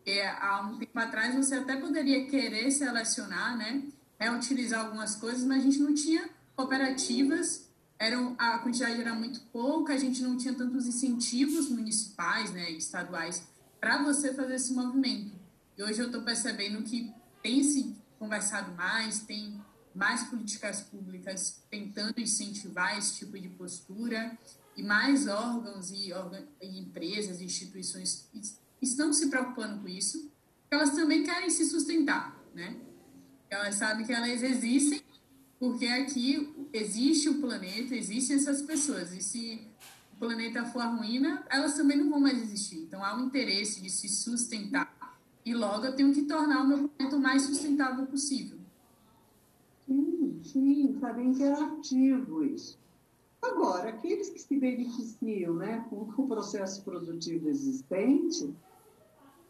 [0.05, 3.85] É, há um tempo atrás você até poderia querer selecionar, né,
[4.19, 9.93] reutilizar algumas coisas, mas a gente não tinha cooperativas, eram, a quantidade era muito pouca,
[9.93, 13.47] a gente não tinha tantos incentivos municipais, né, estaduais,
[13.79, 15.31] para você fazer esse movimento.
[15.77, 19.58] E hoje eu estou percebendo que tem se conversado mais, tem
[19.99, 24.39] mais políticas públicas tentando incentivar esse tipo de postura
[24.77, 26.13] e mais órgãos e,
[26.63, 28.31] e empresas, instituições
[28.81, 30.31] estão se preocupando com isso,
[30.71, 32.77] elas também querem se sustentar, né?
[33.51, 35.03] Elas sabem que elas existem
[35.59, 39.67] porque aqui existe o planeta, existem essas pessoas, e se
[40.13, 42.79] o planeta for ruína, elas também não vão mais existir.
[42.83, 46.89] Então há um interesse de se sustentar e logo eu tenho que tornar o meu
[46.89, 48.58] planeta o mais sustentável possível.
[50.49, 52.79] Sim, sim, sabe, é interativo isso.
[53.43, 58.55] Agora, aqueles que se beneficiam né, com o processo produtivo existente,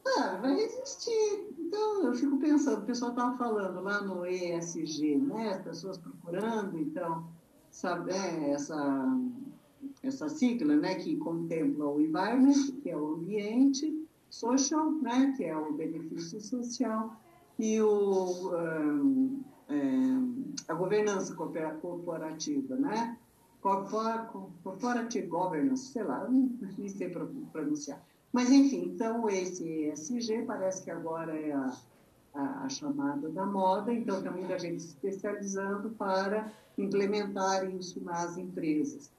[0.07, 1.55] ah, vai resistir.
[1.59, 6.77] Então, eu fico pensando, o pessoal estava falando lá no ESG, né, as pessoas procurando,
[6.79, 7.27] então,
[7.71, 9.19] sabe, é, essa,
[10.03, 15.57] essa sigla né, que contempla o environment, que é o ambiente, social, né, que é
[15.57, 17.15] o benefício social,
[17.59, 19.77] e o um, é,
[20.69, 23.17] a governança corporativa, né?
[23.61, 26.51] Corporative Governance, sei lá, não
[26.89, 27.11] sei
[27.51, 28.01] pronunciar.
[28.33, 31.73] Mas, enfim, então esse ESG parece que agora é a,
[32.35, 38.37] a, a, chamada da moda, então tem muita gente se especializando para implementar isso nas
[38.37, 39.11] empresas.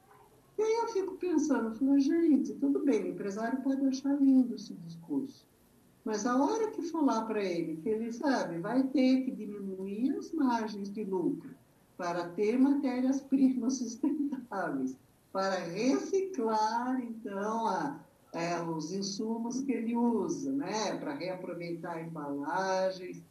[0.57, 4.73] E aí eu fico pensando, falo, gente, tudo bem, o empresário pode achar lindo esse
[4.73, 5.45] discurso,
[6.05, 9.78] mas a hora que falar para ele que ele sabe, vai ter que diminuir
[10.17, 11.51] as margens de lucro
[11.97, 14.95] para ter matérias-primas sustentáveis,
[15.33, 17.99] para reciclar, então, a,
[18.33, 23.21] é, os insumos que ele usa, né, para reaproveitar embalagens,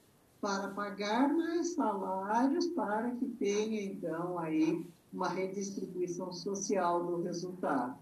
[0.41, 7.99] para pagar mais salários para que tenha, então, aí uma redistribuição social do resultado.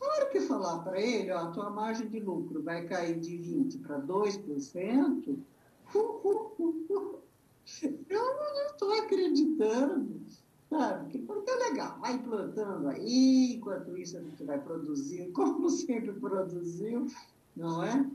[0.00, 3.82] Hora que falar para ele, ó, a tua margem de lucro vai cair de 20%
[3.82, 5.38] para 2%,
[7.82, 10.20] eu não estou acreditando,
[10.68, 11.18] sabe?
[11.18, 17.06] Porque é legal, vai plantando aí, enquanto isso a gente vai produzindo, como sempre produziu,
[17.56, 18.10] não é?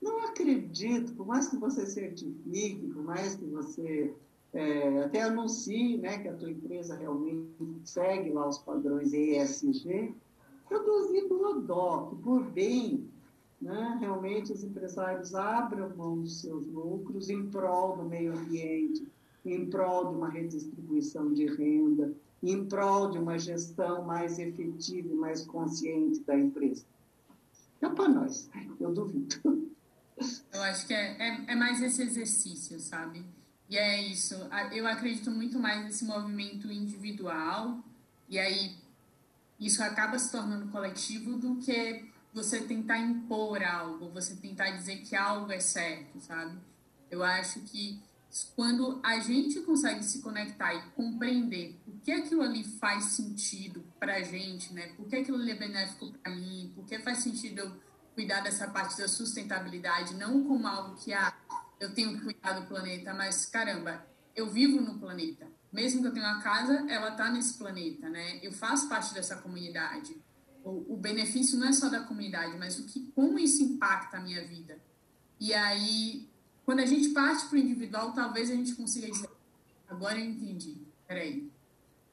[0.00, 4.14] Não acredito, por mais que você certifique, por mais que você
[4.52, 7.50] é, até anuncie né, que a tua empresa realmente
[7.84, 10.14] segue lá os padrões ESG,
[10.68, 11.36] produzindo
[11.66, 13.08] dó, que por bem,
[13.60, 19.06] né, realmente os empresários abram mão dos seus lucros em prol do meio ambiente,
[19.44, 25.14] em prol de uma redistribuição de renda, em prol de uma gestão mais efetiva e
[25.14, 26.84] mais consciente da empresa.
[27.78, 28.50] Então, para nós,
[28.80, 29.70] eu duvido.
[30.52, 33.24] Eu acho que é, é, é, mais esse exercício, sabe?
[33.68, 34.34] E é isso.
[34.72, 37.82] Eu acredito muito mais nesse movimento individual,
[38.28, 38.76] e aí
[39.58, 42.04] isso acaba se tornando coletivo do que
[42.36, 46.58] você tentar impor algo, você tentar dizer que algo é certo, sabe?
[47.10, 47.98] Eu acho que
[48.54, 54.16] quando a gente consegue se conectar e compreender por que aquilo ali faz sentido para
[54.16, 54.88] a gente, né?
[54.88, 56.70] Por que aquilo ali é benéfico para mim?
[56.74, 57.72] Por que faz sentido eu
[58.14, 61.34] cuidar dessa parte da sustentabilidade, não como algo que ah,
[61.80, 65.46] eu tenho que cuidar do planeta, mas caramba, eu vivo no planeta.
[65.72, 68.40] Mesmo que eu tenha uma casa, ela está nesse planeta, né?
[68.42, 70.14] Eu faço parte dessa comunidade.
[70.68, 74.44] O, benefício não é só da comunidade, mas o que, como isso impacta a minha
[74.44, 74.76] vida.
[75.38, 76.28] E aí
[76.66, 79.30] quando a gente parte para o individual, talvez a gente consiga dizer:
[79.88, 81.48] agora eu entendi, peraí,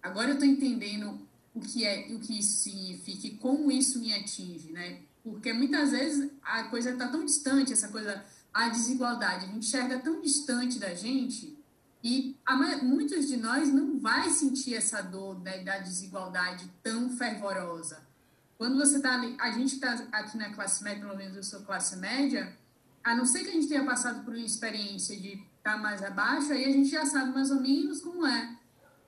[0.01, 1.19] agora eu estou entendendo
[1.55, 5.01] o que é, o que isso significa e como isso me atinge, né?
[5.23, 8.23] Porque muitas vezes a coisa está tão distante, essa coisa,
[8.53, 11.57] a desigualdade, a gente enxerga tão distante da gente
[12.03, 18.02] e a, muitos de nós não vai sentir essa dor da desigualdade tão fervorosa.
[18.63, 21.59] Quando você está ali, a gente está aqui na classe média, pelo menos eu sou
[21.63, 22.57] classe média,
[23.03, 26.01] a não ser que a gente tenha passado por uma experiência de estar tá mais
[26.01, 28.57] abaixo, aí a gente já sabe mais ou menos como é.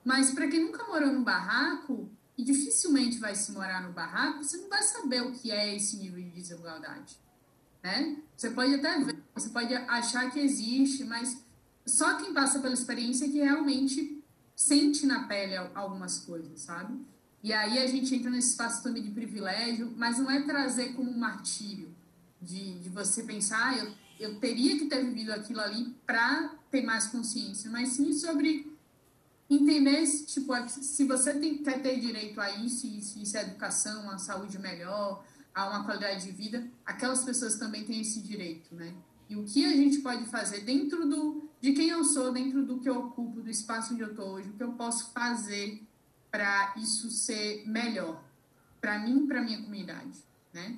[0.03, 4.57] Mas para quem nunca morou no barraco, e dificilmente vai se morar no barraco, você
[4.57, 7.17] não vai saber o que é esse nível de desigualdade.
[7.81, 8.17] Né?
[8.35, 11.41] Você pode até ver, você pode achar que existe, mas
[11.85, 14.21] só quem passa pela experiência que realmente
[14.53, 17.14] sente na pele algumas coisas, sabe?
[17.45, 21.11] E aí a gente entra nesse espaço também de privilégio, mas não é trazer como
[21.11, 21.93] um martírio
[22.41, 26.81] de, de você pensar, ah, eu, eu teria que ter vivido aquilo ali para ter
[26.81, 28.75] mais consciência, mas sim sobre
[29.47, 34.01] entender se, tipo, se você tem, quer ter direito a isso, se isso é educação,
[34.01, 35.23] uma saúde melhor,
[35.53, 38.91] a uma qualidade de vida, aquelas pessoas também têm esse direito, né?
[39.29, 42.79] E o que a gente pode fazer dentro do de quem eu sou, dentro do
[42.79, 45.85] que eu ocupo, do espaço onde eu estou hoje, o que eu posso fazer
[46.35, 48.21] para isso ser melhor
[48.81, 50.19] para mim e para minha comunidade,
[50.53, 50.77] né?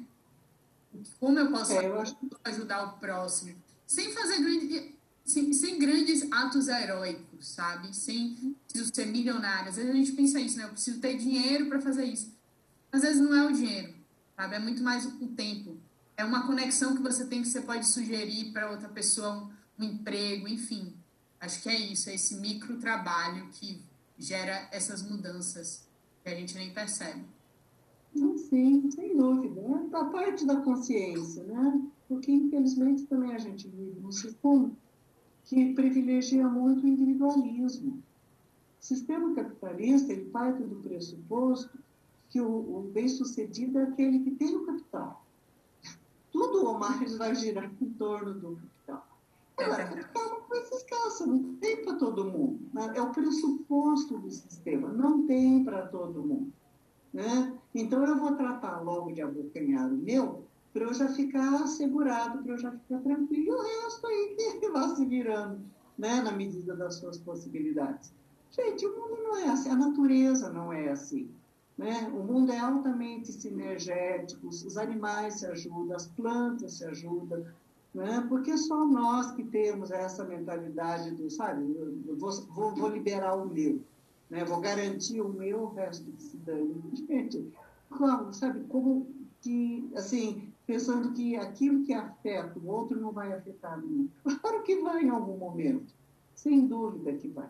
[1.20, 2.16] Como eu posso é, eu acho...
[2.44, 3.56] ajudar o próximo?
[3.88, 4.96] Sem fazer grande,
[5.26, 7.96] sem, sem, grandes atos heróicos, sabe?
[7.96, 9.70] Sem preciso ser milionário.
[9.70, 10.66] Às vezes a gente pensa isso, né?
[10.66, 12.32] Eu preciso ter dinheiro para fazer isso.
[12.92, 13.96] Às vezes não é o dinheiro,
[14.36, 14.56] sabe?
[14.56, 15.76] É muito mais o tempo.
[16.16, 19.84] É uma conexão que você tem que você pode sugerir para outra pessoa um, um
[19.84, 20.96] emprego, enfim.
[21.40, 23.84] Acho que é isso, é esse micro trabalho que
[24.18, 25.88] gera essas mudanças
[26.24, 27.26] que a gente nem percebe.
[28.50, 29.62] Sim, sem dúvida.
[29.62, 31.82] É da parte da consciência, né?
[32.08, 34.72] Porque, infelizmente, também a gente vive num sistema
[35.44, 38.04] que privilegia muito o individualismo.
[38.82, 41.78] O sistema capitalista, ele parte do pressuposto
[42.30, 45.26] que o, o bem-sucedido é aquele que tem o capital.
[46.32, 49.07] Tudo ou mais vai girar em torno do capital.
[49.58, 52.60] Agora, o capital é uma coisa escassa, não tem para todo mundo.
[52.74, 52.94] Né?
[52.96, 56.54] É o pressuposto do sistema, não tem para todo mundo.
[57.12, 57.58] Né?
[57.74, 62.54] Então, eu vou tratar logo de abocanhar o meu, para eu já ficar assegurado, para
[62.54, 65.60] eu já ficar tranquilo, e o resto aí que vá se virando,
[65.98, 66.22] né?
[66.22, 68.14] na medida das suas possibilidades.
[68.52, 71.30] Gente, o mundo não é assim, a natureza não é assim.
[71.76, 72.12] Né?
[72.14, 77.46] O mundo é altamente sinergético, os animais se ajudam, as plantas se ajudam,
[78.04, 78.26] né?
[78.30, 81.66] porque só nós que temos essa mentalidade do, sabe,
[82.18, 83.82] vou, vou, vou liberar o meu
[84.30, 84.44] né?
[84.44, 86.76] vou garantir o meu, resto que se dane.
[87.08, 87.52] Gente,
[87.90, 89.08] como, sabe, como
[89.42, 94.14] que, assim, pensando que aquilo que afeta o outro não vai afetar nunca.
[94.42, 95.94] Claro que vai em algum momento,
[96.36, 97.50] sem dúvida que vai.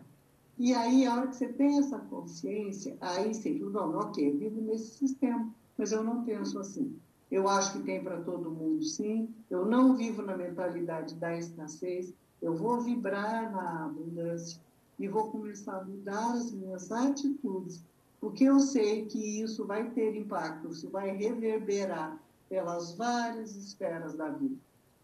[0.57, 4.61] E aí, a hora que você tem essa consciência, aí sim, não, ok, eu vivo
[4.61, 5.47] nesse sistema,
[5.77, 6.95] mas eu não penso assim.
[7.31, 9.33] Eu acho que tem para todo mundo, sim.
[9.49, 12.13] Eu não vivo na mentalidade da escassez.
[12.41, 14.61] Eu vou vibrar na abundância
[14.99, 17.83] e vou começar a mudar as minhas atitudes,
[18.19, 24.29] porque eu sei que isso vai ter impacto, isso vai reverberar pelas várias esferas da
[24.29, 24.55] vida.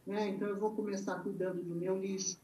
[0.05, 0.29] Né?
[0.29, 2.39] Então, eu vou começar cuidando do meu lixo,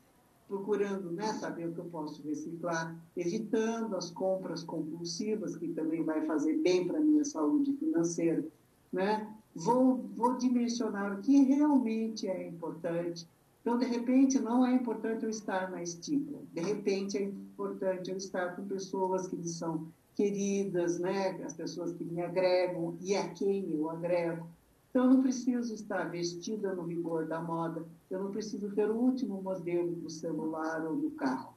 [0.47, 6.25] procurando né, saber o que eu posso reciclar, evitando as compras compulsivas, que também vai
[6.25, 8.43] fazer bem para a minha saúde financeira.
[8.91, 9.31] Né?
[9.55, 13.27] Vou, vou dimensionar o que realmente é importante,
[13.61, 16.41] então, de repente, não é importante eu estar na estípula.
[16.53, 21.39] De repente, é importante eu estar com pessoas que me são queridas, né?
[21.43, 24.47] As pessoas que me agregam e a quem eu agrego.
[24.89, 28.95] Então, eu não preciso estar vestida no rigor da moda, eu não preciso ter o
[28.95, 31.53] último modelo do celular ou do carro.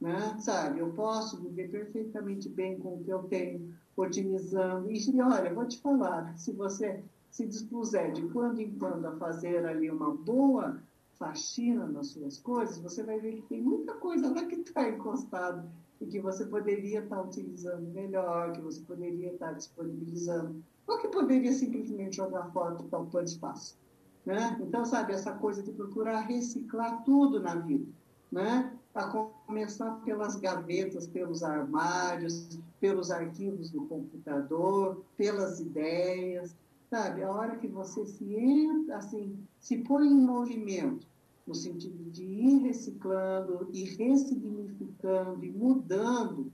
[0.00, 0.38] Né?
[0.38, 4.88] Sabe, eu posso viver perfeitamente bem com o que eu tenho, otimizando.
[4.92, 9.64] E, olha, vou te falar, se você se dispuser de quando em quando a fazer
[9.66, 10.80] ali uma boa
[11.18, 15.66] faxina nas suas coisas, você vai ver que tem muita coisa lá que está encostada
[16.00, 21.52] e que você poderia estar utilizando melhor, que você poderia estar disponibilizando, ou que poderia
[21.52, 23.76] simplesmente jogar fora ocupando espaço.
[24.24, 24.58] Né?
[24.60, 27.90] Então, sabe, essa coisa de procurar reciclar tudo na vida,
[28.30, 28.72] né?
[28.94, 29.06] a
[29.46, 36.54] começar pelas gavetas, pelos armários, pelos arquivos do computador, pelas ideias,
[36.90, 37.22] sabe?
[37.22, 41.06] A hora que você se entra, assim, se põe em movimento,
[41.46, 46.52] no sentido de ir reciclando e ressignificando e mudando,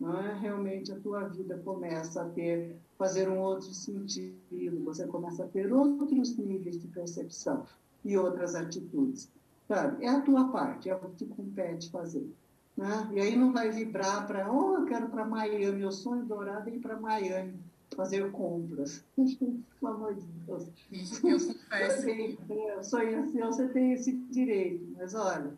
[0.00, 0.34] é?
[0.38, 5.72] realmente a tua vida começa a ter, fazer um outro sentido, você começa a ter
[5.72, 7.64] outros níveis de percepção
[8.04, 9.28] e outras atitudes.
[9.66, 10.04] Sabe?
[10.04, 12.30] É a tua parte, é o que te compete fazer.
[12.76, 13.10] Né?
[13.14, 16.74] E aí não vai vibrar para, oh, eu quero para Miami, meu sonho dourado é
[16.74, 17.58] ir para Miami
[17.96, 19.04] fazer compras.
[19.16, 20.68] Pelo amor de Deus.
[20.92, 22.90] Eu confesso.
[22.90, 25.52] Sonho seu, você tem esse direito, mas olha,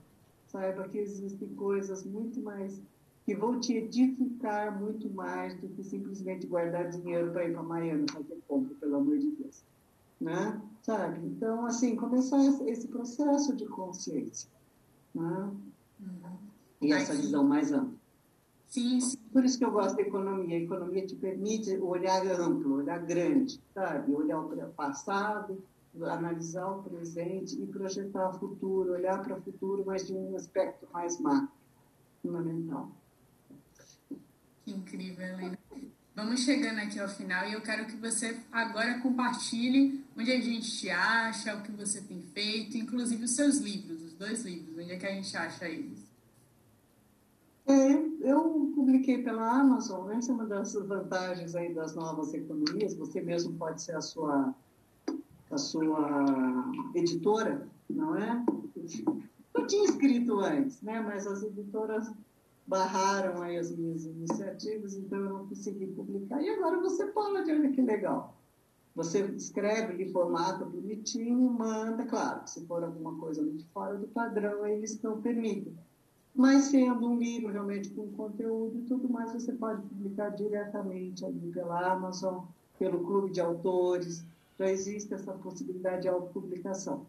[0.46, 2.80] saiba que existem coisas muito mais
[3.28, 8.06] que vão te edificar muito mais do que simplesmente guardar dinheiro para ir para Miami
[8.10, 9.62] fazer compra, pelo amor de Deus.
[10.18, 10.58] Né?
[10.80, 11.26] Sabe?
[11.26, 14.48] Então, assim, começar esse processo de consciência.
[15.14, 15.52] Né?
[16.00, 16.38] Uhum.
[16.80, 17.98] E essa visão mais ampla.
[18.66, 19.17] Sim, sim.
[19.32, 20.56] Por isso que eu gosto da economia.
[20.56, 24.12] A economia te permite olhar amplo, olhar grande, sabe?
[24.12, 25.62] Olhar o passado,
[26.02, 30.86] analisar o presente e projetar o futuro, olhar para o futuro, mas de um aspecto
[30.92, 31.50] mais macro,
[32.22, 32.90] fundamental.
[34.64, 35.58] Que incrível, Helena.
[36.14, 40.68] Vamos chegando aqui ao final e eu quero que você agora compartilhe onde a gente
[40.76, 44.90] te acha, o que você tem feito, inclusive os seus livros, os dois livros, onde
[44.90, 46.07] é que a gente acha eles.
[47.68, 53.20] É, eu publiquei pela Amazon, essa é uma das vantagens aí das novas economias, você
[53.20, 54.54] mesmo pode ser a sua,
[55.50, 58.42] a sua editora, não é?
[59.54, 60.98] Eu tinha escrito antes, né?
[61.00, 62.10] mas as editoras
[62.66, 66.40] barraram aí as minhas iniciativas, então eu não consegui publicar.
[66.40, 68.34] E agora você pode, olha que legal.
[68.94, 74.66] Você escreve de formato bonitinho, manda, claro, se for alguma coisa muito fora do padrão,
[74.66, 75.76] eles não permitem
[76.38, 81.50] mas sendo um livro realmente com conteúdo e tudo mais, você pode publicar diretamente ali
[81.50, 82.44] pela Amazon,
[82.78, 84.24] pelo clube de autores,
[84.56, 87.04] já existe essa possibilidade de autopublicação.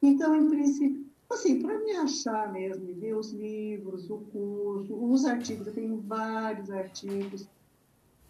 [0.00, 5.66] Então, em princípio, assim, para me achar mesmo, ver os livros, o curso, os artigos,
[5.66, 7.48] eu tenho vários artigos,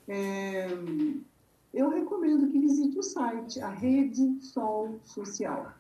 [0.09, 0.69] é,
[1.75, 5.75] eu recomendo que visite o site, a Rede Sol Social,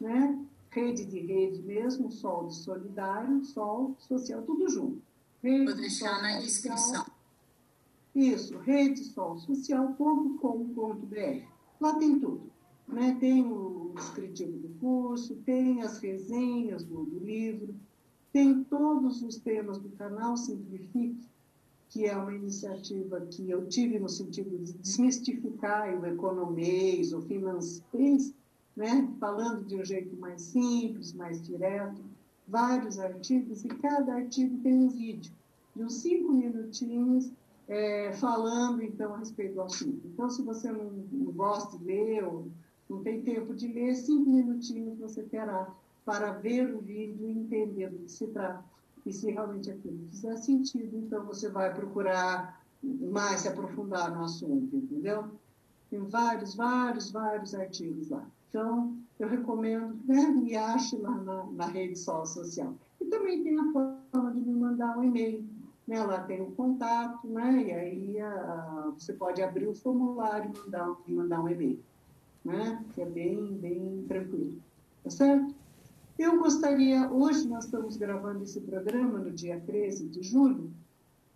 [0.00, 0.38] né?
[0.76, 5.00] Rede de rede mesmo, sol de solidário, sol social, tudo junto.
[5.42, 7.06] Rede Vou deixar na descrição.
[8.14, 11.46] Isso, redesolsocial.com.br.
[11.80, 12.52] Lá tem tudo.
[12.86, 13.16] Né?
[13.18, 17.74] Tem o descritivo do curso, tem as resenhas do, do livro,
[18.32, 21.26] tem todos os temas do canal Simplifique,
[21.88, 28.34] que é uma iniciativa que eu tive no sentido de desmistificar o economês, o financeiro,
[28.76, 29.08] né?
[29.18, 32.02] falando de um jeito mais simples, mais direto,
[32.46, 35.32] vários artigos, e cada artigo tem um vídeo
[35.74, 37.32] de uns cinco minutinhos
[37.68, 40.06] é, falando, então, a respeito do assunto.
[40.06, 42.46] Então, se você não, não gosta de ler ou
[42.88, 45.74] não tem tempo de ler, cinco minutinhos você terá
[46.04, 48.64] para ver o vídeo e entender do que se trata.
[49.04, 54.76] E se realmente aquilo fizer sentido, então você vai procurar mais se aprofundar no assunto,
[54.76, 55.28] entendeu?
[55.90, 58.26] Tem vários, vários, vários artigos lá.
[58.48, 62.74] Então, eu recomendo, né, me ache lá na, na rede social.
[63.00, 65.44] E também tem a forma de me mandar um e-mail.
[65.86, 66.02] Né?
[66.02, 67.62] Lá tem o contato, né?
[67.62, 71.80] e aí a, você pode abrir o formulário e mandar, mandar um e-mail.
[72.44, 72.84] Né?
[72.94, 74.58] Que é bem, bem tranquilo.
[75.04, 75.54] Tá certo?
[76.18, 80.72] Eu gostaria, hoje nós estamos gravando esse programa no dia 13 de julho,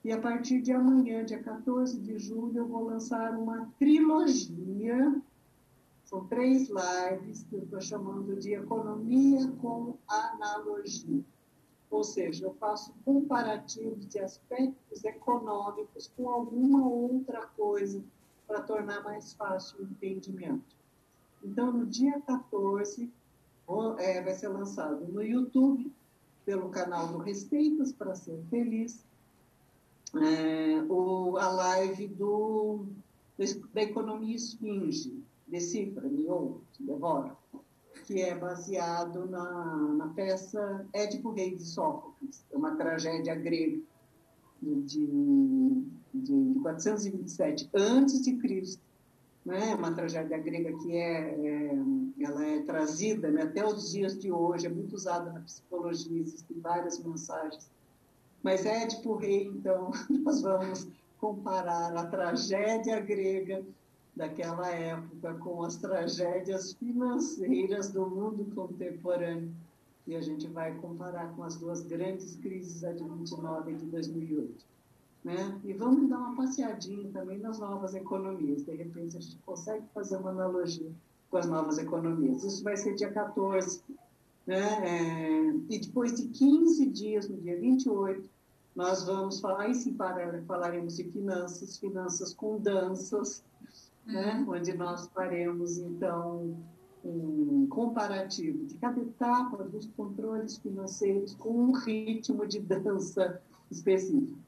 [0.02, 5.14] e a partir de amanhã, dia 14 de julho, eu vou lançar uma trilogia
[6.10, 11.22] são três lives que eu estou chamando de economia com analogia.
[11.88, 18.02] Ou seja, eu faço comparativos de aspectos econômicos com alguma outra coisa
[18.44, 20.74] para tornar mais fácil o entendimento.
[21.44, 23.08] Então, no dia 14,
[23.98, 25.92] é, vai ser lançado no YouTube,
[26.44, 29.06] pelo canal do Receitas para Ser Feliz,
[30.16, 32.84] é, o, a live do,
[33.72, 36.62] da economia esfinge, decifra-me ou
[38.06, 43.78] que é baseado na, na peça Édipo Rei de Sófocles, é uma tragédia grega
[44.62, 48.82] de, de, de 427 antes de Cristo,
[49.44, 49.74] né?
[49.74, 51.78] Uma tragédia grega que é, é
[52.20, 56.60] ela é trazida né, até os dias de hoje, é muito usada na psicologia, existem
[56.60, 57.70] várias mensagens.
[58.42, 59.90] Mas Édipo Rei, então,
[60.24, 63.64] nós vamos comparar a tragédia grega
[64.14, 69.52] daquela época com as tragédias financeiras do mundo contemporâneo.
[70.06, 73.86] E a gente vai comparar com as duas grandes crises, a de 29 e de
[73.86, 74.64] 2008.
[75.22, 75.60] Né?
[75.64, 78.64] E vamos dar uma passeadinha também nas novas economias.
[78.64, 80.90] De repente, a gente consegue fazer uma analogia
[81.30, 82.42] com as novas economias.
[82.42, 83.82] Isso vai ser dia 14.
[84.46, 84.58] Né?
[84.58, 88.28] É, e depois de 15 dias, no dia 28,
[88.74, 89.96] nós vamos falar, e sim
[90.46, 93.44] falaremos de finanças, finanças com danças?
[94.06, 94.12] Uhum.
[94.12, 94.44] né?
[94.48, 96.56] onde nós faremos, então,
[97.04, 103.40] um comparativo de cada etapa dos controles financeiros com um ritmo de dança
[103.70, 104.38] específico.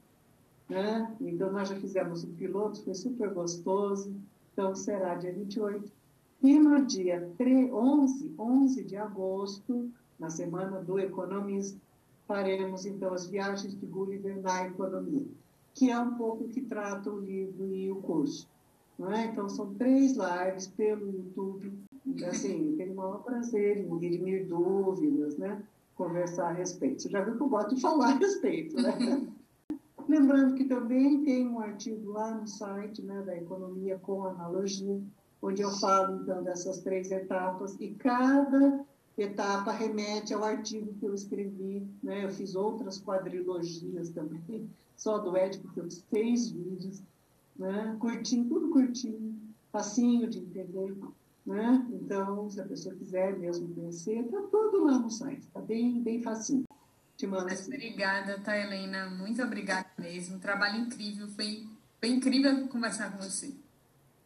[0.69, 1.15] Né?
[1.21, 4.13] Então, nós já fizemos um piloto, foi super gostoso.
[4.53, 5.91] Então, será dia 28.
[6.41, 9.89] E no dia 11, 11 de agosto,
[10.19, 11.79] na semana do economista,
[12.27, 15.25] faremos, então, as viagens de Gulliver na economia,
[15.73, 18.47] que é um pouco que trata o livro e o curso.
[18.99, 19.25] É?
[19.25, 21.73] Então, são três lives pelo YouTube.
[22.27, 25.63] Assim, tenho o maior prazer em dirimir dúvidas, né?
[25.95, 27.01] conversar a respeito.
[27.01, 29.27] Você já viu que eu gosto de falar a respeito, né?
[30.07, 35.01] Lembrando que também tem um artigo lá no site né, da Economia com Analogia,
[35.41, 38.83] onde eu falo, então, dessas três etapas, e cada
[39.17, 41.87] etapa remete ao artigo que eu escrevi.
[42.01, 42.25] Né?
[42.25, 47.01] Eu fiz outras quadrilogias também, só do Édipo, que eu fiz seis vídeos,
[47.57, 47.95] né?
[47.99, 49.39] curtinho, tudo curtinho,
[49.71, 50.95] facinho de entender.
[51.45, 51.85] Né?
[51.91, 56.21] Então, se a pessoa quiser mesmo conhecer, está tudo lá no site, está bem, bem
[56.21, 56.63] facinho.
[57.17, 57.73] Te mando assim.
[57.73, 59.09] Obrigada, tá, Helena?
[59.09, 60.39] Muito obrigada mesmo.
[60.39, 61.27] Trabalho incrível.
[61.27, 61.67] Foi,
[61.99, 63.53] foi incrível conversar com você.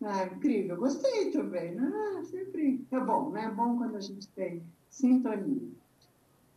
[0.01, 0.77] Ah, incrível.
[0.77, 1.77] Gostei também.
[1.79, 3.45] Ah, sempre é bom, né?
[3.45, 5.69] É bom quando a gente tem sintonia.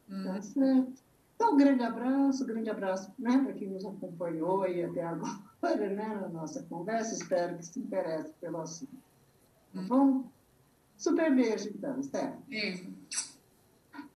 [0.08, 0.24] Hum.
[0.24, 0.92] Tá certo.
[1.34, 5.49] Então, um grande abraço, um grande abraço né, para quem nos acompanhou aí até agora
[5.90, 7.14] né, na nossa conversa.
[7.14, 8.96] Espero que se interesse pelo assunto.
[9.74, 10.24] Tá bom?
[10.96, 12.36] Super beijo, então, Esther.
[12.48, 12.99] Beijo.